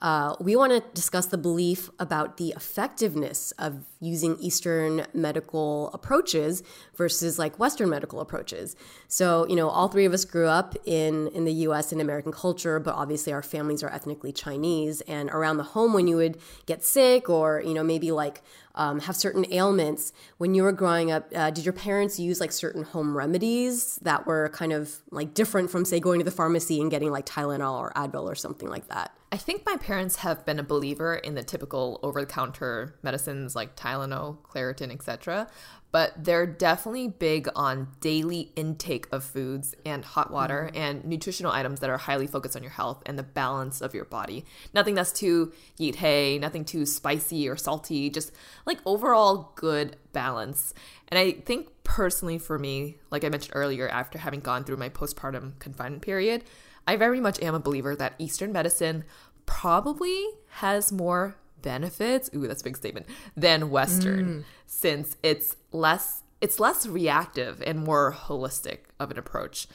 [0.00, 6.62] Uh, we want to discuss the belief about the effectiveness of using Eastern medical approaches
[6.94, 8.76] versus like Western medical approaches.
[9.08, 12.32] So, you know, all three of us grew up in, in the US and American
[12.32, 15.02] culture, but obviously our families are ethnically Chinese.
[15.02, 18.42] And around the home, when you would get sick or, you know, maybe like
[18.74, 20.12] um, have certain ailments.
[20.38, 24.26] When you were growing up, uh, did your parents use like certain home remedies that
[24.26, 27.78] were kind of like different from, say, going to the pharmacy and getting like Tylenol
[27.78, 29.12] or Advil or something like that?
[29.32, 34.38] I think my parents have been a believer in the typical over-the-counter medicines like Tylenol,
[34.38, 35.46] Claritin, etc.
[35.92, 40.82] But they're definitely big on daily intake of foods and hot water mm-hmm.
[40.82, 44.04] and nutritional items that are highly focused on your health and the balance of your
[44.04, 44.44] body.
[44.74, 48.32] Nothing that's too yeet hey, nothing too spicy or salty, just
[48.66, 50.74] like overall good balance.
[51.06, 54.88] And I think personally for me, like I mentioned earlier, after having gone through my
[54.88, 56.42] postpartum confinement period,
[56.86, 59.04] I very much am a believer that Eastern medicine
[59.46, 66.58] probably has more benefits ooh that's a big statement than western since it's less it's
[66.58, 69.66] less reactive and more holistic of an approach.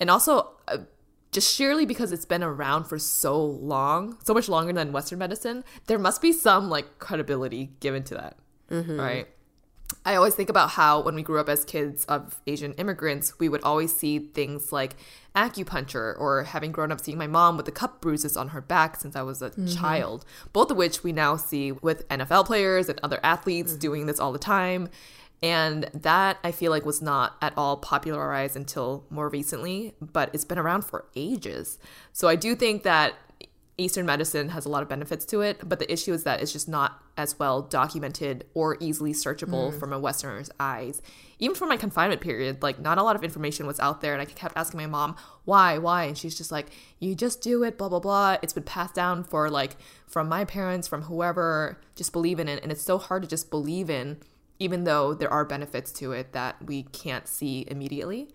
[0.00, 0.78] And also uh,
[1.30, 5.62] just sheerly because it's been around for so long so much longer than western medicine
[5.86, 8.36] there must be some like credibility given to that
[8.98, 9.28] right
[10.04, 13.48] I always think about how when we grew up as kids of Asian immigrants, we
[13.48, 14.96] would always see things like
[15.34, 18.96] acupuncture or having grown up seeing my mom with the cup bruises on her back
[18.96, 19.66] since I was a mm-hmm.
[19.66, 23.80] child, both of which we now see with NFL players and other athletes mm-hmm.
[23.80, 24.88] doing this all the time.
[25.40, 30.44] And that I feel like was not at all popularized until more recently, but it's
[30.44, 31.78] been around for ages.
[32.12, 33.14] So I do think that
[33.80, 36.52] Eastern medicine has a lot of benefits to it, but the issue is that it's
[36.52, 41.00] just not as well documented or easily searchable from a Westerner's eyes.
[41.38, 44.20] Even for my confinement period, like not a lot of information was out there, and
[44.20, 45.14] I kept asking my mom
[45.44, 48.64] why, why, and she's just like, "You just do it, blah blah blah." It's been
[48.64, 49.76] passed down for like
[50.08, 53.48] from my parents, from whoever, just believe in it, and it's so hard to just
[53.48, 54.18] believe in,
[54.58, 58.28] even though there are benefits to it that we can't see immediately.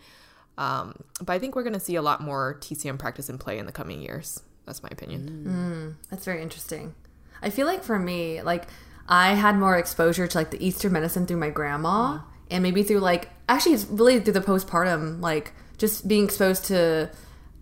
[0.58, 3.58] Um, but I think we're going to see a lot more TCM practice in play
[3.58, 4.42] in the coming years.
[4.66, 5.98] That's my opinion.
[6.10, 6.96] That's very interesting.
[7.42, 8.68] I feel like for me, like
[9.08, 13.00] I had more exposure to like the Eastern medicine through my grandma, and maybe through
[13.00, 17.10] like actually it's really through the postpartum, like just being exposed to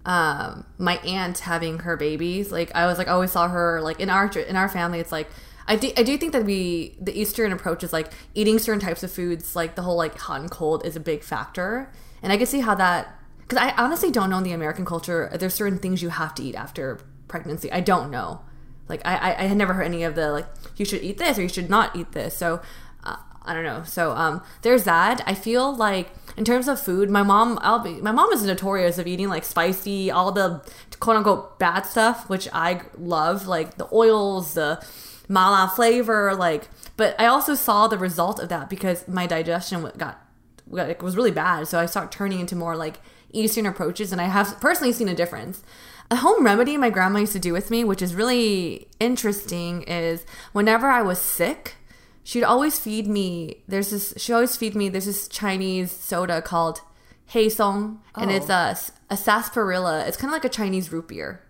[0.05, 2.51] um my aunt having her babies.
[2.51, 4.99] Like I was like always saw her like in our in our family.
[4.99, 5.27] It's like
[5.67, 9.03] I do, I do think that we the Eastern approach is like eating certain types
[9.03, 12.37] of foods, like the whole like hot and cold is a big factor, and I
[12.37, 13.15] can see how that
[13.51, 15.29] because I honestly don't know in the American culture.
[15.37, 17.69] There's certain things you have to eat after pregnancy.
[17.69, 18.39] I don't know.
[18.87, 21.41] Like I, I, had never heard any of the like you should eat this or
[21.41, 22.35] you should not eat this.
[22.35, 22.61] So
[23.03, 23.83] uh, I don't know.
[23.83, 25.21] So um, there's that.
[25.27, 28.97] I feel like in terms of food, my mom, I'll be my mom is notorious
[28.97, 30.65] of eating like spicy, all the
[31.01, 34.81] quote unquote bad stuff, which I love, like the oils, the
[35.27, 36.69] mala flavor, like.
[36.95, 40.25] But I also saw the result of that because my digestion got
[40.73, 41.67] got- was really bad.
[41.67, 43.01] So I started turning into more like
[43.33, 45.63] Eastern approaches, and I have personally seen a difference.
[46.09, 50.25] A home remedy my grandma used to do with me, which is really interesting, is
[50.51, 51.75] whenever I was sick,
[52.23, 53.63] she'd always feed me.
[53.67, 54.13] There's this.
[54.17, 54.89] She always feed me.
[54.89, 56.81] There's this Chinese soda called
[57.27, 58.53] Hei Song, and it's oh.
[58.53, 58.77] a
[59.09, 60.05] a sarsaparilla.
[60.05, 61.41] It's kind of like a Chinese root beer.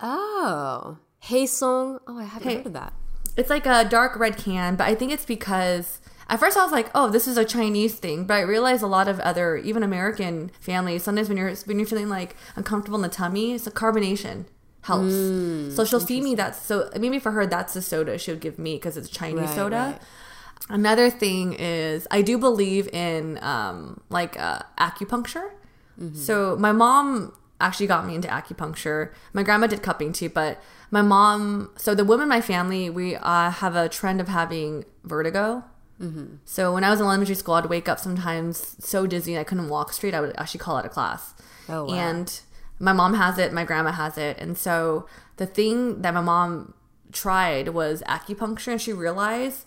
[0.00, 1.98] Oh, Hey Song.
[2.06, 2.56] Oh, I haven't Hey.
[2.58, 2.92] heard of that.
[3.36, 6.72] It's like a dark red can, but I think it's because at first I was
[6.72, 9.82] like, "Oh, this is a Chinese thing," but I realized a lot of other, even
[9.82, 13.70] American families, sometimes when you're when you're feeling like uncomfortable in the tummy, it's a
[13.70, 14.46] carbonation
[14.82, 15.74] helps.
[15.74, 16.54] so she'll feed me that.
[16.54, 19.54] So maybe for her, that's the soda she would give me because it's Chinese Right,
[19.54, 19.76] soda.
[19.76, 20.00] right.
[20.68, 25.50] Another thing is I do believe in um, like uh, acupuncture.
[26.14, 29.12] So my mom actually got me into acupuncture.
[29.32, 30.60] My grandma did cupping too, but
[30.90, 31.70] my mom.
[31.76, 35.64] So the women in my family, we uh, have a trend of having vertigo.
[36.00, 36.36] Mm-hmm.
[36.44, 39.68] So when I was in elementary school, I'd wake up sometimes so dizzy I couldn't
[39.68, 40.14] walk straight.
[40.14, 41.34] I would actually call out of class.
[41.68, 41.94] Oh, wow.
[41.94, 42.40] And
[42.78, 45.06] my mom has it, my grandma has it, and so
[45.36, 46.74] the thing that my mom
[47.12, 49.66] tried was acupuncture, and she realized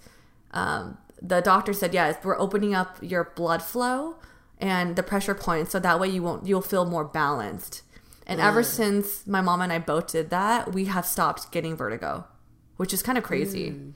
[0.52, 4.18] um, the doctor said, "Yes, we're opening up your blood flow
[4.60, 7.82] and the pressure points, so that way you won't you'll feel more balanced."
[8.28, 8.44] And mm.
[8.44, 12.26] ever since my mom and I both did that, we have stopped getting vertigo,
[12.78, 13.72] which is kind of crazy.
[13.72, 13.94] Mm.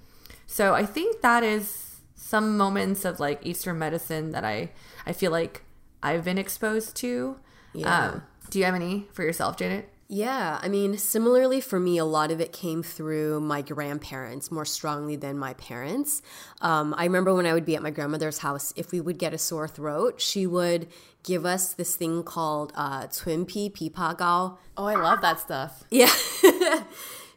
[0.47, 1.92] So I think that is
[2.33, 4.71] some moments of like Eastern medicine that I
[5.05, 5.61] I feel like
[6.01, 7.37] I've been exposed to.
[7.73, 8.07] Yeah.
[8.07, 9.87] Um, do you have any for yourself, Janet?
[10.07, 14.65] Yeah, I mean, similarly for me, a lot of it came through my grandparents more
[14.65, 16.23] strongly than my parents.
[16.59, 19.35] Um, I remember when I would be at my grandmother's house, if we would get
[19.35, 20.87] a sore throat, she would
[21.21, 24.57] give us this thing called uh, Pi Pipa Gao.
[24.75, 25.83] Oh, I love that stuff.
[25.91, 26.11] Yeah.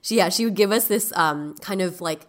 [0.07, 2.29] she yeah she would give us this um kind of like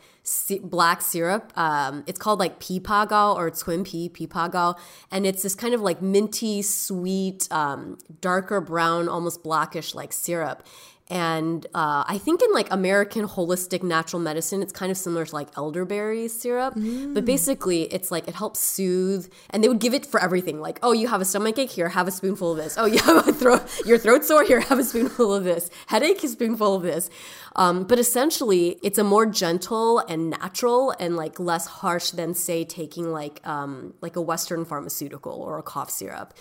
[0.61, 1.51] black syrup.
[1.57, 4.75] Um, it's called like pipagao or twin pea pipagao,
[5.11, 10.63] and it's this kind of like minty, sweet, um, darker brown, almost blackish like syrup.
[11.09, 15.33] And uh, I think in like American holistic natural medicine, it's kind of similar to
[15.33, 16.73] like elderberry syrup.
[17.13, 19.31] But basically, it's like it helps soothe.
[19.49, 20.59] And they would give it for everything.
[20.59, 21.71] Like, oh, you have a stomach ache?
[21.71, 22.77] Here, have a spoonful of this.
[22.77, 24.43] Oh, you have a throat, your throat sore?
[24.43, 25.69] Here, have a spoonful of this.
[25.87, 26.21] Headache?
[26.23, 27.09] A spoonful of this.
[27.55, 32.65] Um, but essentially, it's a more gentle and natural and like less harsh than say
[32.65, 36.33] taking like um, like a Western pharmaceutical or a cough syrup.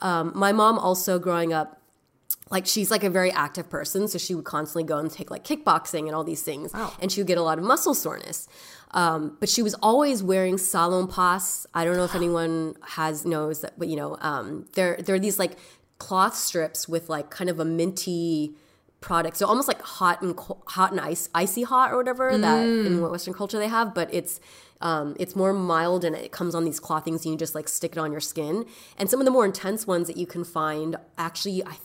[0.00, 1.80] Um, my mom also growing up
[2.50, 5.44] like she's like a very active person so she would constantly go and take like
[5.44, 8.48] kickboxing and all these things and she would get a lot of muscle soreness.
[8.90, 13.78] Um, but she was always wearing Salonpas i don't know if anyone has knows that
[13.78, 15.56] but you know um, there there are these like
[15.98, 18.54] cloth strips with like kind of a minty
[19.00, 23.02] product so almost like hot and hot and ice icy hot or whatever that in
[23.02, 24.40] western culture they have but it's
[24.80, 27.92] um, it's more mild and it comes on these clothings and you just like stick
[27.92, 28.66] it on your skin.
[28.98, 31.76] And some of the more intense ones that you can find actually i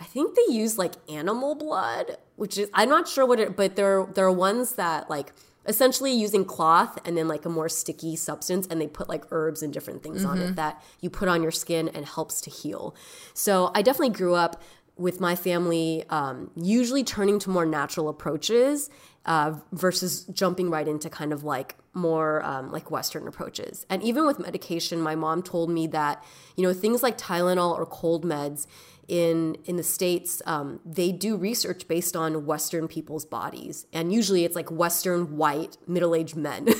[0.00, 3.76] I think they use like animal blood, which is I'm not sure what it, but
[3.76, 5.32] there there are ones that like
[5.66, 9.62] essentially using cloth and then like a more sticky substance, and they put like herbs
[9.62, 12.94] and different things on it that you put on your skin and helps to heal.
[13.34, 14.62] So I definitely grew up
[14.96, 18.90] with my family um, usually turning to more natural approaches
[19.26, 23.86] uh, versus jumping right into kind of like more um, like Western approaches.
[23.88, 26.22] And even with medication, my mom told me that
[26.56, 28.66] you know things like Tylenol or cold meds
[29.10, 33.86] in in the states um, they do research based on western people's bodies.
[33.92, 36.68] And usually it's like western white middle-aged men.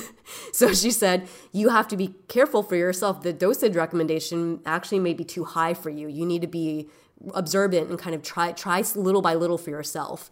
[0.53, 3.23] So she said you have to be careful for yourself.
[3.23, 6.07] The dosage recommendation actually may be too high for you.
[6.07, 6.89] You need to be
[7.35, 10.31] observant and kind of try try little by little for yourself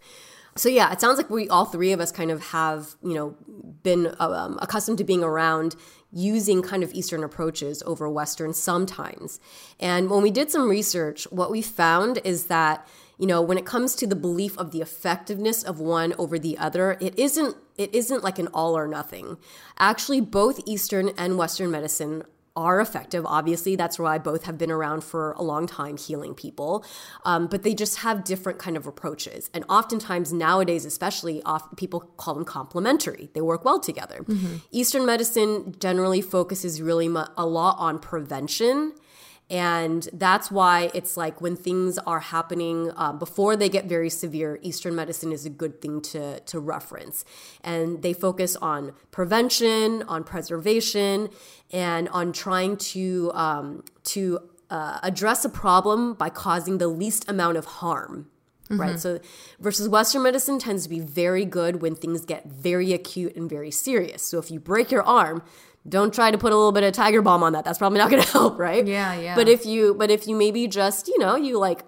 [0.55, 3.35] so yeah, it sounds like we all three of us kind of have you know
[3.83, 5.75] been um, accustomed to being around
[6.11, 9.39] using kind of Eastern approaches over Western sometimes.
[9.79, 12.87] And when we did some research, what we found is that
[13.17, 16.57] you know when it comes to the belief of the effectiveness of one over the
[16.57, 19.37] other, it isn't it isn't like an all or nothing.
[19.77, 22.23] Actually, both Eastern and Western medicine
[22.59, 23.25] are effective.
[23.25, 26.83] Obviously, that's why both have been around for a long time healing people.
[27.23, 29.49] Um, but they just have different kind of approaches.
[29.53, 33.29] And oftentimes nowadays, especially, oft, people call them complementary.
[33.33, 34.25] They work well together.
[34.71, 38.93] Eastern medicine generally focuses really mu- a lot on prevention.
[39.49, 44.59] And that's why it's like when things are happening um, before they get very severe,
[44.61, 47.25] Eastern medicine is a good thing to, to reference.
[47.63, 51.29] And they focus on prevention, on preservation,
[51.71, 54.39] and on trying to, um, to
[54.69, 58.27] uh, address a problem by causing the least amount of harm.
[58.71, 58.99] Right.
[58.99, 59.19] So,
[59.59, 63.71] versus Western medicine tends to be very good when things get very acute and very
[63.71, 64.21] serious.
[64.21, 65.41] So, if you break your arm,
[65.89, 67.65] don't try to put a little bit of tiger balm on that.
[67.65, 68.85] That's probably not going to help, right?
[68.85, 69.35] Yeah, yeah.
[69.35, 71.83] But if you, but if you maybe just, you know, you like,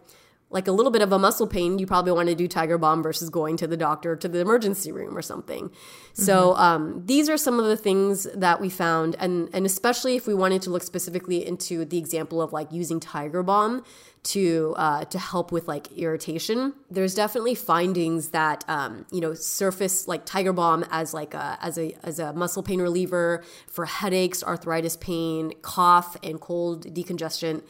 [0.52, 3.02] like a little bit of a muscle pain, you probably want to do tiger balm
[3.02, 5.72] versus going to the doctor to the emergency room or something.
[6.14, 10.28] So um, these are some of the things that we found, and and especially if
[10.28, 13.84] we wanted to look specifically into the example of like using tiger balm
[14.24, 16.74] to uh, to help with like irritation.
[16.92, 21.78] There's definitely findings that um, you know surface like tiger balm as like a as
[21.78, 27.64] a as a muscle pain reliever for headaches, arthritis pain, cough, and cold decongestion.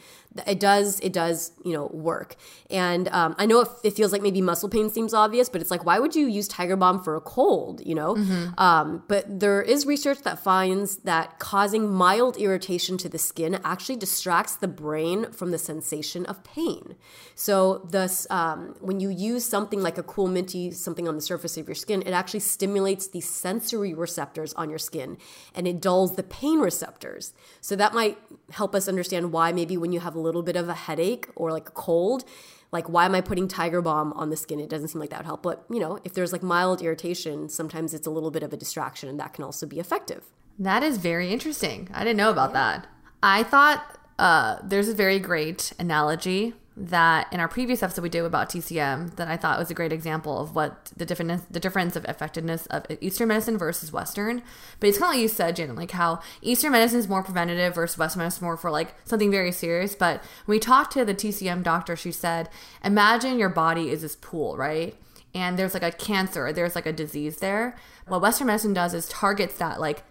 [0.46, 2.36] It does it does you know work.
[2.68, 5.70] And um, I know it, it feels like maybe muscle pain seems obvious, but it's
[5.70, 7.80] like why would you use tiger balm for a cold?
[7.84, 8.16] You know.
[8.58, 13.96] Um, but there is research that finds that causing mild irritation to the skin actually
[13.96, 16.96] distracts the brain from the sensation of pain.
[17.34, 21.56] So, thus, um, when you use something like a cool minty, something on the surface
[21.56, 25.18] of your skin, it actually stimulates the sensory receptors on your skin
[25.54, 27.32] and it dulls the pain receptors.
[27.60, 28.18] So, that might
[28.52, 31.50] help us understand why maybe when you have a little bit of a headache or
[31.50, 32.24] like a cold,
[32.70, 35.18] like why am i putting tiger balm on the skin it doesn't seem like that
[35.18, 38.42] would help but you know if there's like mild irritation sometimes it's a little bit
[38.42, 40.24] of a distraction and that can also be effective
[40.58, 41.88] That is very interesting.
[41.92, 42.86] I didn't know about that.
[43.22, 48.24] I thought uh, there's a very great analogy that in our previous episode we did
[48.24, 51.96] about TCM that I thought was a great example of what the difference the difference
[51.96, 54.42] of effectiveness of Eastern medicine versus Western.
[54.80, 57.74] But it's kind of like you said, Jen, like how Eastern medicine is more preventative
[57.74, 59.94] versus Western medicine is more for like something very serious.
[59.94, 62.48] But when we talked to the TCM doctor, she said,
[62.82, 64.96] imagine your body is this pool, right?
[65.34, 67.76] And there's like a cancer, there's like a disease there.
[68.06, 70.04] What Western medicine does is targets that like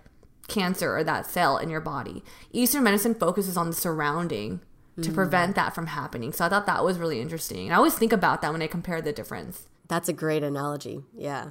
[0.52, 2.24] cancer or that cell in your body.
[2.52, 4.62] Eastern medicine focuses on the surrounding
[5.02, 5.16] to mm.
[5.16, 6.34] prevent that from happening.
[6.34, 7.66] So I thought that was really interesting.
[7.66, 9.68] And I always think about that when I compare the difference.
[9.88, 11.50] that's a great analogy yeah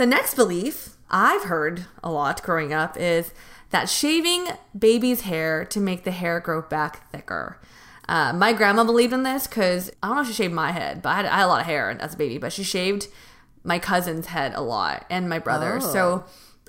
[0.00, 3.34] The next belief I've heard a lot growing up is
[3.68, 4.46] that shaving
[4.76, 7.60] baby's hair to make the hair grow back thicker.
[8.08, 11.02] Uh, my grandma believed in this because I don't know if she shaved my head,
[11.02, 13.08] but I had, I had a lot of hair as a baby, but she shaved
[13.62, 15.82] my cousin's head a lot and my brother.
[15.82, 16.24] So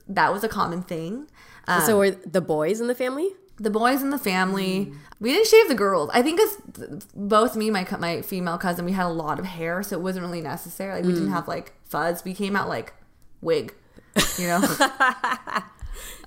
[0.09, 1.27] that was a common thing.
[1.69, 3.29] Uh, so were the boys in the family?
[3.61, 4.91] the boys in the family.
[5.19, 6.09] We didn't shave the girls.
[6.13, 9.45] I think because both me, and my my female cousin, we had a lot of
[9.45, 10.95] hair, so it wasn't really necessary.
[10.95, 12.25] Like we didn't have like fuzz.
[12.25, 12.93] We came out like
[13.41, 13.73] wig,
[14.37, 14.61] you know.
[14.79, 15.61] uh,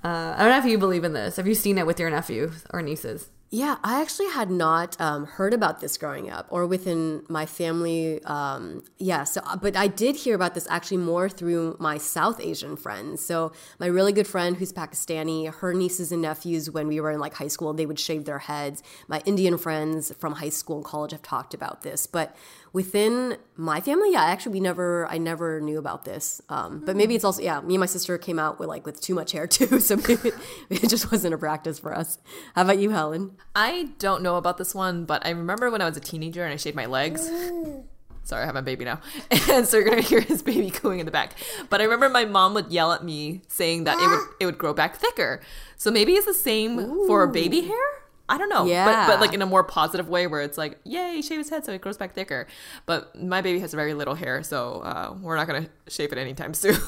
[0.02, 1.36] I don't know if you believe in this.
[1.36, 3.30] Have you seen it with your nephew or nieces?
[3.54, 8.20] Yeah, I actually had not um, heard about this growing up or within my family.
[8.24, 12.76] Um, yeah, so but I did hear about this actually more through my South Asian
[12.76, 13.24] friends.
[13.24, 17.20] So my really good friend who's Pakistani, her nieces and nephews, when we were in
[17.20, 18.82] like high school, they would shave their heads.
[19.06, 22.34] My Indian friends from high school and college have talked about this, but
[22.74, 26.42] within my family, yeah, actually we never, I never knew about this.
[26.48, 29.00] Um, but maybe it's also yeah, me and my sister came out with like with
[29.00, 30.32] too much hair too, so maybe
[30.70, 32.18] it just wasn't a practice for us.
[32.54, 33.36] How about you, Helen?
[33.54, 36.52] I don't know about this one, but I remember when I was a teenager and
[36.52, 37.30] I shaved my legs.
[38.24, 39.00] Sorry, I have a baby now.
[39.50, 41.34] And so you're gonna hear his baby cooing in the back.
[41.70, 44.58] But I remember my mom would yell at me saying that it would it would
[44.58, 45.42] grow back thicker.
[45.76, 48.03] So maybe it's the same for baby hair?
[48.28, 48.64] I don't know.
[48.64, 48.84] Yeah.
[48.84, 51.64] But but like in a more positive way where it's like, yay, shave his head
[51.64, 52.46] so it grows back thicker.
[52.86, 56.54] But my baby has very little hair, so uh, we're not gonna shave it anytime
[56.54, 56.78] soon.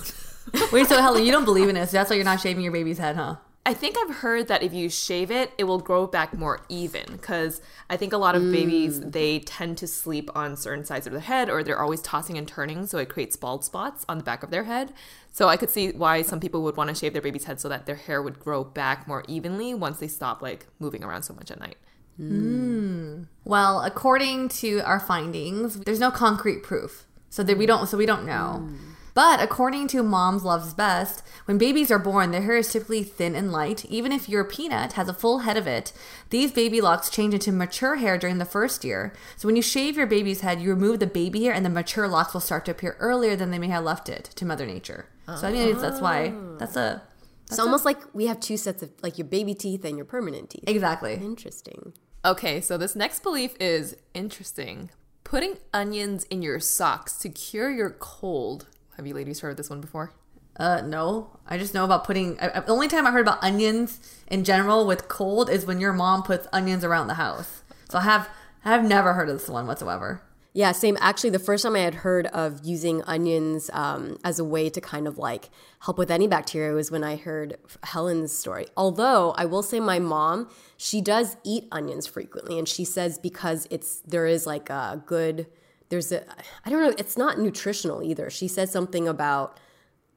[0.72, 1.90] Wait, so Helen, you don't believe in this?
[1.90, 3.36] That's why you're not shaving your baby's head, huh?
[3.66, 7.04] I think I've heard that if you shave it, it will grow back more even.
[7.10, 7.60] Because
[7.90, 9.10] I think a lot of babies mm.
[9.10, 12.46] they tend to sleep on certain sides of their head, or they're always tossing and
[12.46, 14.92] turning, so it creates bald spots on the back of their head.
[15.32, 17.68] So I could see why some people would want to shave their baby's head so
[17.68, 21.34] that their hair would grow back more evenly once they stop like moving around so
[21.34, 21.76] much at night.
[22.20, 23.26] Mm.
[23.44, 27.04] Well, according to our findings, there's no concrete proof.
[27.30, 27.68] So that we mm.
[27.68, 28.68] don't so we don't know.
[29.16, 33.34] But according to Mom's Loves Best, when babies are born, their hair is typically thin
[33.34, 33.86] and light.
[33.86, 35.94] Even if your peanut has a full head of it,
[36.28, 39.14] these baby locks change into mature hair during the first year.
[39.38, 42.06] So when you shave your baby's head, you remove the baby hair and the mature
[42.06, 45.06] locks will start to appear earlier than they may have left it to Mother Nature.
[45.24, 46.56] So I mean, that's why oh.
[46.58, 47.02] that's a
[47.46, 50.50] It's almost like we have two sets of like your baby teeth and your permanent
[50.50, 50.64] teeth.
[50.66, 51.14] exactly.
[51.14, 51.94] Interesting.
[52.22, 54.90] Okay, so this next belief is interesting.
[55.24, 58.66] Putting onions in your socks to cure your cold.
[58.96, 60.12] Have you ladies heard this one before?
[60.58, 61.30] Uh, no.
[61.46, 62.38] I just know about putting.
[62.40, 65.80] I, I- the only time I heard about onions in general with cold is when
[65.80, 67.62] your mom puts onions around the house.
[67.90, 68.28] So I have
[68.64, 70.22] I have never heard of this one whatsoever.
[70.54, 70.96] Yeah, same.
[71.02, 74.80] Actually, the first time I had heard of using onions um, as a way to
[74.80, 78.66] kind of like help with any bacteria was when I heard Helen's story.
[78.74, 83.68] Although I will say, my mom she does eat onions frequently, and she says because
[83.70, 85.46] it's there is like a good
[85.88, 86.24] there's a
[86.64, 88.30] I don't know it's not nutritional either.
[88.30, 89.58] She said something about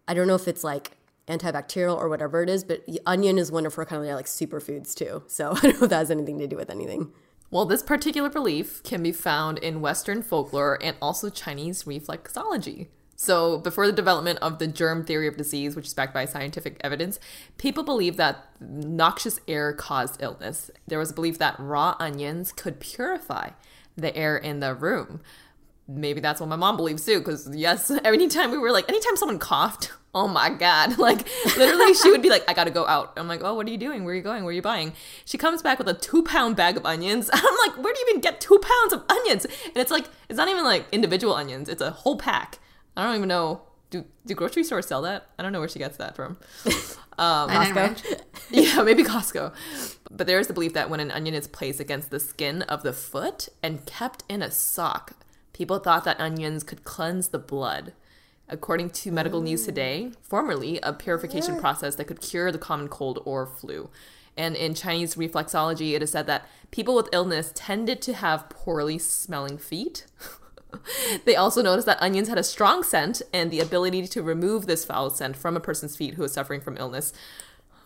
[0.08, 0.92] I don't know if it's like
[1.28, 4.94] antibacterial or whatever it is, but onion is one of her kind of like superfoods
[4.94, 5.24] too.
[5.28, 7.12] So I don't know if that has anything to do with anything.
[7.52, 12.88] Well, this particular belief can be found in Western folklore and also Chinese reflexology.
[13.16, 16.78] So, before the development of the germ theory of disease, which is backed by scientific
[16.82, 17.20] evidence,
[17.58, 20.72] people believed that noxious air caused illness.
[20.88, 23.50] There was a belief that raw onions could purify
[23.98, 25.20] the air in the room.
[25.92, 29.40] Maybe that's what my mom believes too, because yes, anytime we were like, anytime someone
[29.40, 31.28] coughed, oh my god, like
[31.58, 33.14] literally she would be like, I gotta go out.
[33.18, 34.04] I'm like, oh, what are you doing?
[34.04, 34.44] Where are you going?
[34.44, 34.94] Where are you buying?
[35.26, 37.30] She comes back with a two pound bag of onions.
[37.34, 39.46] I'm like, where do you even get two pounds of onions?
[39.46, 42.60] And it's like, it's not even like individual onions, it's a whole pack.
[42.96, 43.62] I don't even know.
[43.90, 45.30] Do, do grocery stores sell that?
[45.40, 46.38] I don't know where she gets that from.
[47.20, 47.98] Um, Nine
[48.50, 49.54] yeah, maybe Costco.
[50.10, 52.82] But there is the belief that when an onion is placed against the skin of
[52.82, 55.14] the foot and kept in a sock,
[55.60, 57.92] people thought that onions could cleanse the blood.
[58.48, 59.66] According to Medical News mm.
[59.66, 63.90] Today, formerly a purification process that could cure the common cold or flu.
[64.38, 68.98] And in Chinese reflexology, it is said that people with illness tended to have poorly
[68.98, 70.06] smelling feet.
[71.26, 74.86] they also noticed that onions had a strong scent and the ability to remove this
[74.86, 77.12] foul scent from a person's feet who is suffering from illness.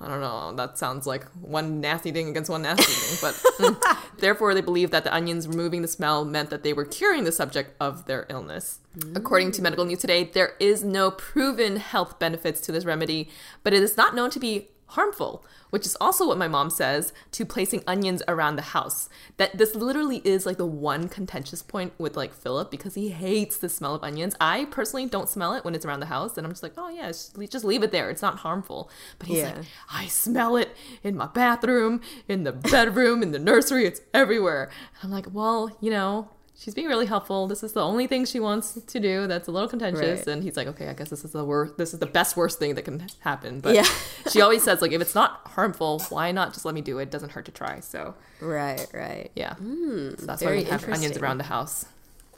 [0.04, 0.54] I don't know.
[0.56, 4.08] That sounds like one nasty thing against one nasty thing, but mm.
[4.18, 7.32] therefore they believed that the onions removing the smell meant that they were curing the
[7.32, 8.80] subject of their illness.
[9.16, 13.30] According to Medical News Today, there is no proven health benefits to this remedy,
[13.64, 17.14] but it is not known to be harmful, which is also what my mom says
[17.32, 19.10] to placing onions around the house.
[19.38, 23.58] That this literally is like the one contentious point with like Philip because he hates
[23.58, 24.36] the smell of onions.
[24.42, 26.90] I personally don't smell it when it's around the house, and I'm just like, oh
[26.90, 28.10] yeah, just leave it there.
[28.10, 28.90] It's not harmful.
[29.20, 29.56] But he's Yeah.
[29.58, 33.86] like, I smell it in my bathroom, in the bedroom, in the nursery.
[33.86, 34.70] It's everywhere.
[35.02, 36.30] I'm like, well, you know.
[36.58, 37.48] She's being really helpful.
[37.48, 40.20] This is the only thing she wants to do that's a little contentious.
[40.20, 40.28] Right.
[40.28, 41.78] And he's like, okay, I guess this is the worst.
[41.78, 43.60] This is the best worst thing that can happen.
[43.60, 43.88] But Yeah.
[44.32, 47.04] she always says like, if it's not harmful, why not just let me do it?
[47.04, 47.80] It doesn't hurt to try.
[47.80, 49.32] So Right, right.
[49.36, 51.86] yeah, hmm, so that's why we have onions around the house,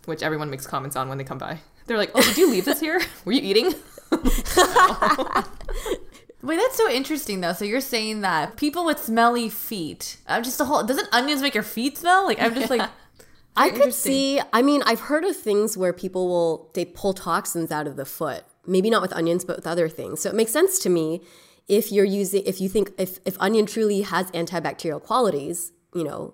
[0.06, 1.60] which everyone makes comments on when they come by.
[1.88, 3.02] They're like, oh, did you leave this here?
[3.26, 3.74] Were you eating?
[6.42, 7.54] Wait, that's so interesting though.
[7.54, 10.84] So you're saying that people with smelly feet, I'm just a whole.
[10.84, 12.26] Doesn't onions make your feet smell?
[12.26, 12.88] Like I'm just like.
[13.56, 14.42] I could see.
[14.54, 18.06] I mean, I've heard of things where people will they pull toxins out of the
[18.06, 18.44] foot.
[18.68, 20.22] Maybe not with onions, but with other things.
[20.22, 21.22] So it makes sense to me
[21.68, 26.34] if you're using if you think if if onion truly has antibacterial qualities, you know,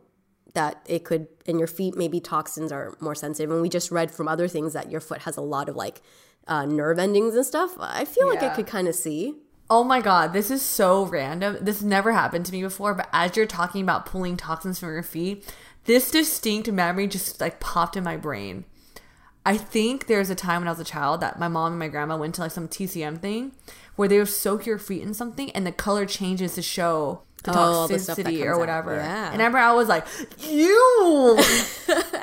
[0.53, 3.51] that it could in your feet maybe toxins are more sensitive.
[3.51, 6.01] And we just read from other things that your foot has a lot of like
[6.47, 7.75] uh, nerve endings and stuff.
[7.79, 9.35] I feel like I could kind of see.
[9.69, 11.57] Oh my god, this is so random.
[11.61, 15.03] This never happened to me before, but as you're talking about pulling toxins from your
[15.03, 15.49] feet,
[15.85, 18.65] this distinct memory just like popped in my brain.
[19.45, 21.87] I think there's a time when I was a child that my mom and my
[21.87, 23.53] grandma went to like some TCM thing
[23.95, 27.51] where they would soak your feet in something and the color changes to show the
[27.55, 28.59] Oh, the toxicity or comes out.
[28.59, 28.95] whatever.
[28.97, 29.31] Yeah.
[29.31, 30.05] And I remember I was like,
[30.47, 31.39] you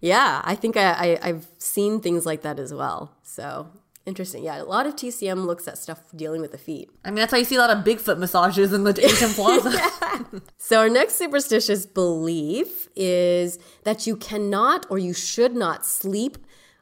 [0.00, 3.12] Yeah, I think I, I I've seen things like that as well.
[3.22, 3.68] So
[4.06, 4.44] interesting.
[4.44, 6.90] Yeah, a lot of TCM looks at stuff dealing with the feet.
[7.04, 10.40] I mean that's why you see a lot of Bigfoot massages in the Asian plaza.
[10.58, 16.38] So our next superstitious belief is that you cannot or you should not sleep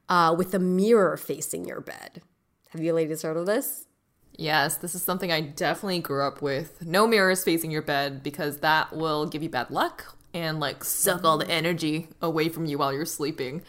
[0.09, 2.23] uh, with a mirror facing your bed.
[2.71, 3.87] Have you ladies heard of this?
[4.37, 6.85] Yes, this is something I definitely grew up with.
[6.87, 11.25] No mirrors facing your bed because that will give you bad luck and like suck
[11.25, 13.63] all the energy away from you while you're sleeping.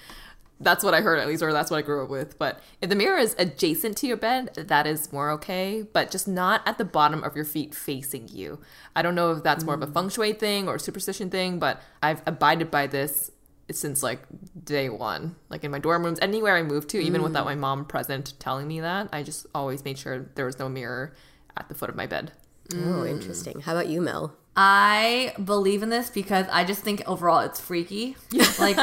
[0.59, 2.37] That's what I heard at least, or that's what I grew up with.
[2.39, 6.27] But if the mirror is adjacent to your bed, that is more okay, but just
[6.27, 8.59] not at the bottom of your feet facing you.
[8.95, 9.93] I don't know if that's more of a mm.
[9.93, 13.31] feng shui thing or a superstition thing, but I've abided by this
[13.71, 14.21] since like
[14.63, 15.35] day one.
[15.49, 17.25] Like in my dorm rooms, anywhere I moved to, even mm.
[17.25, 20.69] without my mom present telling me that, I just always made sure there was no
[20.69, 21.13] mirror
[21.57, 22.31] at the foot of my bed.
[22.73, 23.09] Oh, mm.
[23.09, 23.61] interesting.
[23.61, 24.35] How about you, Mel?
[24.55, 28.15] I believe in this because I just think overall it's freaky.
[28.59, 28.77] Like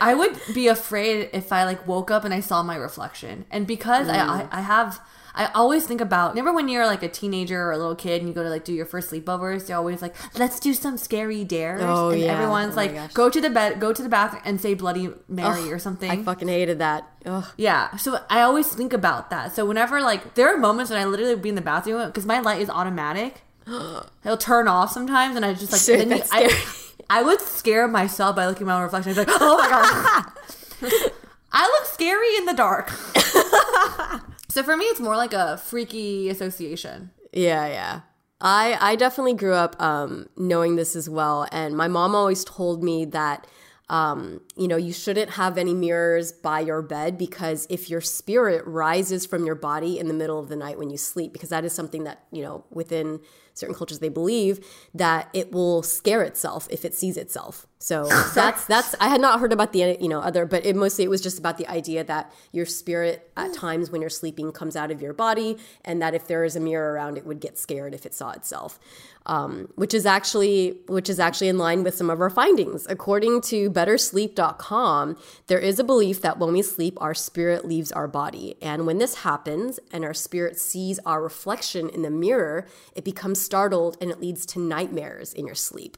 [0.00, 3.46] I would be afraid if I like woke up and I saw my reflection.
[3.50, 4.48] And because I, I mm.
[4.50, 5.00] I have
[5.34, 8.28] I always think about remember when you're like a teenager or a little kid and
[8.28, 11.44] you go to like do your first sleepovers, you're always like, let's do some scary
[11.44, 11.82] dares.
[11.84, 12.32] Oh, and yeah.
[12.32, 15.72] everyone's Oh like, go to the bed go to the bathroom and say Bloody Mary
[15.72, 16.10] or something.
[16.10, 17.08] I fucking hated that.
[17.26, 17.46] Ugh.
[17.56, 17.96] Yeah.
[17.96, 19.54] So I always think about that.
[19.54, 22.26] So whenever like there are moments when I literally would be in the bathroom because
[22.26, 23.42] my light is automatic.
[23.66, 26.64] It'll turn off sometimes, and I just like Shit, then you- I.
[27.10, 29.10] I would scare myself by looking at my own reflection.
[29.10, 31.10] I'd be like, oh my god,
[31.52, 32.90] I look scary in the dark.
[34.48, 37.10] so for me, it's more like a freaky association.
[37.32, 38.00] Yeah, yeah.
[38.40, 42.84] I I definitely grew up um, knowing this as well, and my mom always told
[42.84, 43.44] me that
[43.88, 48.64] um, you know you shouldn't have any mirrors by your bed because if your spirit
[48.66, 51.64] rises from your body in the middle of the night when you sleep, because that
[51.64, 53.20] is something that you know within
[53.54, 57.66] certain cultures they believe that it will scare itself if it sees itself.
[57.82, 58.04] So
[58.34, 61.10] that's that's I had not heard about the you know other, but it mostly it
[61.10, 64.90] was just about the idea that your spirit at times when you're sleeping comes out
[64.90, 67.94] of your body, and that if there is a mirror around, it would get scared
[67.94, 68.78] if it saw itself.
[69.26, 72.86] Um, which is actually which is actually in line with some of our findings.
[72.88, 75.16] According to BetterSleep.com,
[75.46, 78.98] there is a belief that when we sleep, our spirit leaves our body, and when
[78.98, 84.10] this happens and our spirit sees our reflection in the mirror, it becomes startled and
[84.10, 85.96] it leads to nightmares in your sleep.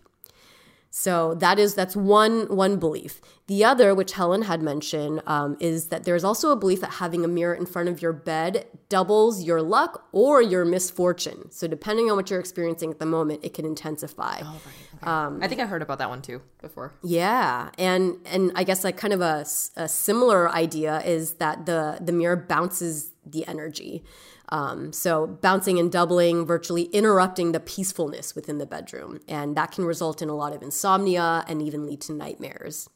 [0.95, 3.23] So that is that's one one belief.
[3.47, 6.91] The other, which Helen had mentioned, um, is that there is also a belief that
[6.91, 11.51] having a mirror in front of your bed doubles your luck or your misfortune.
[11.51, 14.43] So depending on what you're experiencing at the moment, it can intensify.
[15.43, 16.93] I think I heard about that one too before.
[17.03, 19.47] Yeah, and and I guess like kind of a
[19.89, 24.05] similar idea is that the the mirror bounces the energy.
[24.53, 29.87] Um, so bouncing and doubling, virtually interrupting the peacefulness within the bedroom, and that can
[29.87, 32.91] result in a lot of insomnia and even lead to nightmares.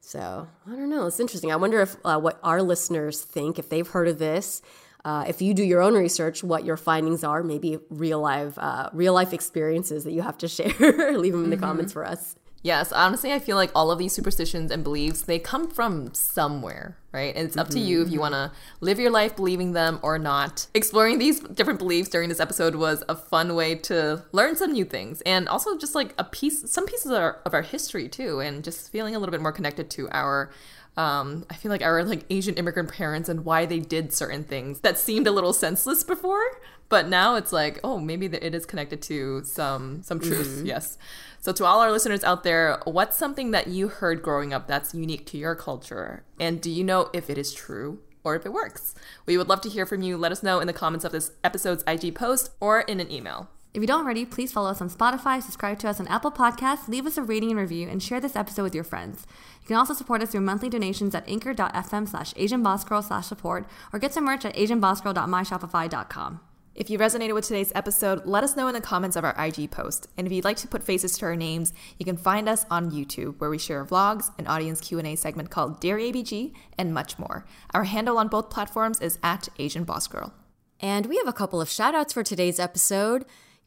[0.00, 1.06] So I don't know.
[1.06, 1.52] It's interesting.
[1.52, 4.60] I wonder if uh, what our listeners think, if they've heard of this.
[5.04, 8.90] Uh, if you do your own research, what your findings are, maybe real life, uh,
[8.92, 12.34] real life experiences that you have to share, leave them in the comments for us.
[12.62, 16.96] Yes, honestly, I feel like all of these superstitions and beliefs, they come from somewhere,
[17.12, 17.34] right?
[17.36, 18.20] And it's up to mm-hmm, you if you mm-hmm.
[18.20, 20.66] want to live your life believing them or not.
[20.74, 24.84] Exploring these different beliefs during this episode was a fun way to learn some new
[24.84, 28.40] things and also just like a piece, some pieces of our, of our history too,
[28.40, 30.50] and just feeling a little bit more connected to our
[30.98, 34.80] um, I feel like our like Asian immigrant parents and why they did certain things
[34.80, 36.42] that seemed a little senseless before,
[36.88, 40.48] but now it's like, oh, maybe it is connected to some some truth.
[40.48, 40.66] Mm-hmm.
[40.66, 40.98] Yes.
[41.40, 44.94] So to all our listeners out there, what's something that you heard growing up that's
[44.94, 48.00] unique to your culture, and do you know if it is true?
[48.24, 48.94] Or if it works.
[49.24, 50.18] We would love to hear from you.
[50.18, 53.48] Let us know in the comments of this episode's IG post or in an email.
[53.72, 56.88] If you don't already, please follow us on Spotify, subscribe to us on Apple Podcasts,
[56.88, 59.26] leave us a rating and review, and share this episode with your friends.
[59.62, 63.98] You can also support us through monthly donations at anchor.fm slash asianbossgirl slash support or
[63.98, 66.40] get some merch at asianbossgirl.myshopify.com.
[66.78, 69.68] If you resonated with today's episode, let us know in the comments of our IG
[69.68, 70.06] post.
[70.16, 72.92] And if you'd like to put faces to our names, you can find us on
[72.92, 77.44] YouTube, where we share vlogs, an audience Q&A segment called Dear ABG, and much more.
[77.74, 80.32] Our handle on both platforms is at Asian Boss Girl.
[80.78, 83.24] And we have a couple of shout outs for today's episode.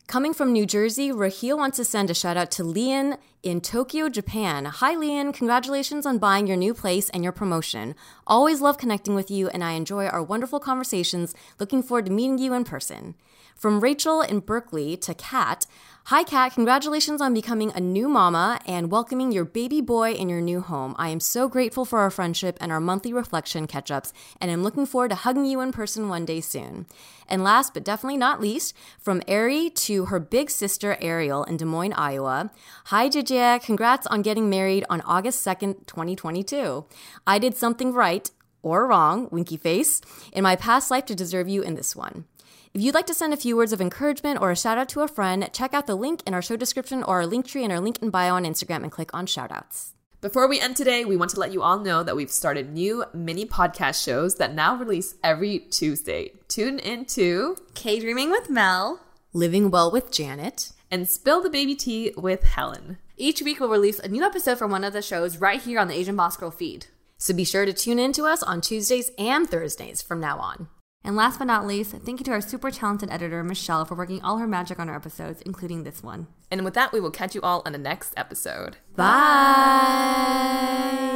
[0.07, 4.09] Coming from New Jersey, Raheel wants to send a shout out to Lian in Tokyo,
[4.09, 4.65] Japan.
[4.65, 5.33] Hi, Lian.
[5.33, 7.95] Congratulations on buying your new place and your promotion.
[8.27, 11.33] Always love connecting with you, and I enjoy our wonderful conversations.
[11.59, 13.15] Looking forward to meeting you in person.
[13.55, 15.65] From Rachel in Berkeley to Kat.
[16.05, 16.55] Hi, Kat.
[16.55, 20.95] Congratulations on becoming a new mama and welcoming your baby boy in your new home.
[20.97, 24.63] I am so grateful for our friendship and our monthly reflection catch ups, and I'm
[24.63, 26.87] looking forward to hugging you in person one day soon.
[27.29, 31.65] And last but definitely not least, from Ari to her big sister Ariel in Des
[31.65, 32.51] Moines, Iowa.
[32.85, 33.63] Hi, Jijia.
[33.63, 36.83] Congrats on getting married on August 2nd, 2022.
[37.27, 38.29] I did something right
[38.63, 40.01] or wrong, winky face,
[40.33, 42.25] in my past life to deserve you in this one.
[42.73, 45.01] If you'd like to send a few words of encouragement or a shout out to
[45.01, 47.81] a friend, check out the link in our show description or our Linktree in our
[47.81, 49.89] link in bio on Instagram and click on shoutouts.
[50.21, 53.03] Before we end today, we want to let you all know that we've started new
[53.13, 56.31] mini podcast shows that now release every Tuesday.
[56.47, 59.01] Tune in to K Dreaming with Mel.
[59.33, 60.71] Living Well with Janet.
[60.89, 62.99] and Spill the Baby Tea with Helen.
[63.17, 65.87] Each week we'll release a new episode from one of the shows right here on
[65.89, 66.85] the Asian Boss Girl feed.
[67.17, 70.67] So be sure to tune in to us on Tuesdays and Thursdays from now on.
[71.03, 74.21] And last but not least, thank you to our super talented editor, Michelle, for working
[74.21, 76.27] all her magic on our episodes, including this one.
[76.51, 78.77] And with that, we will catch you all on the next episode.
[78.95, 79.05] Bye!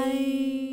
[0.05, 0.64] Bye.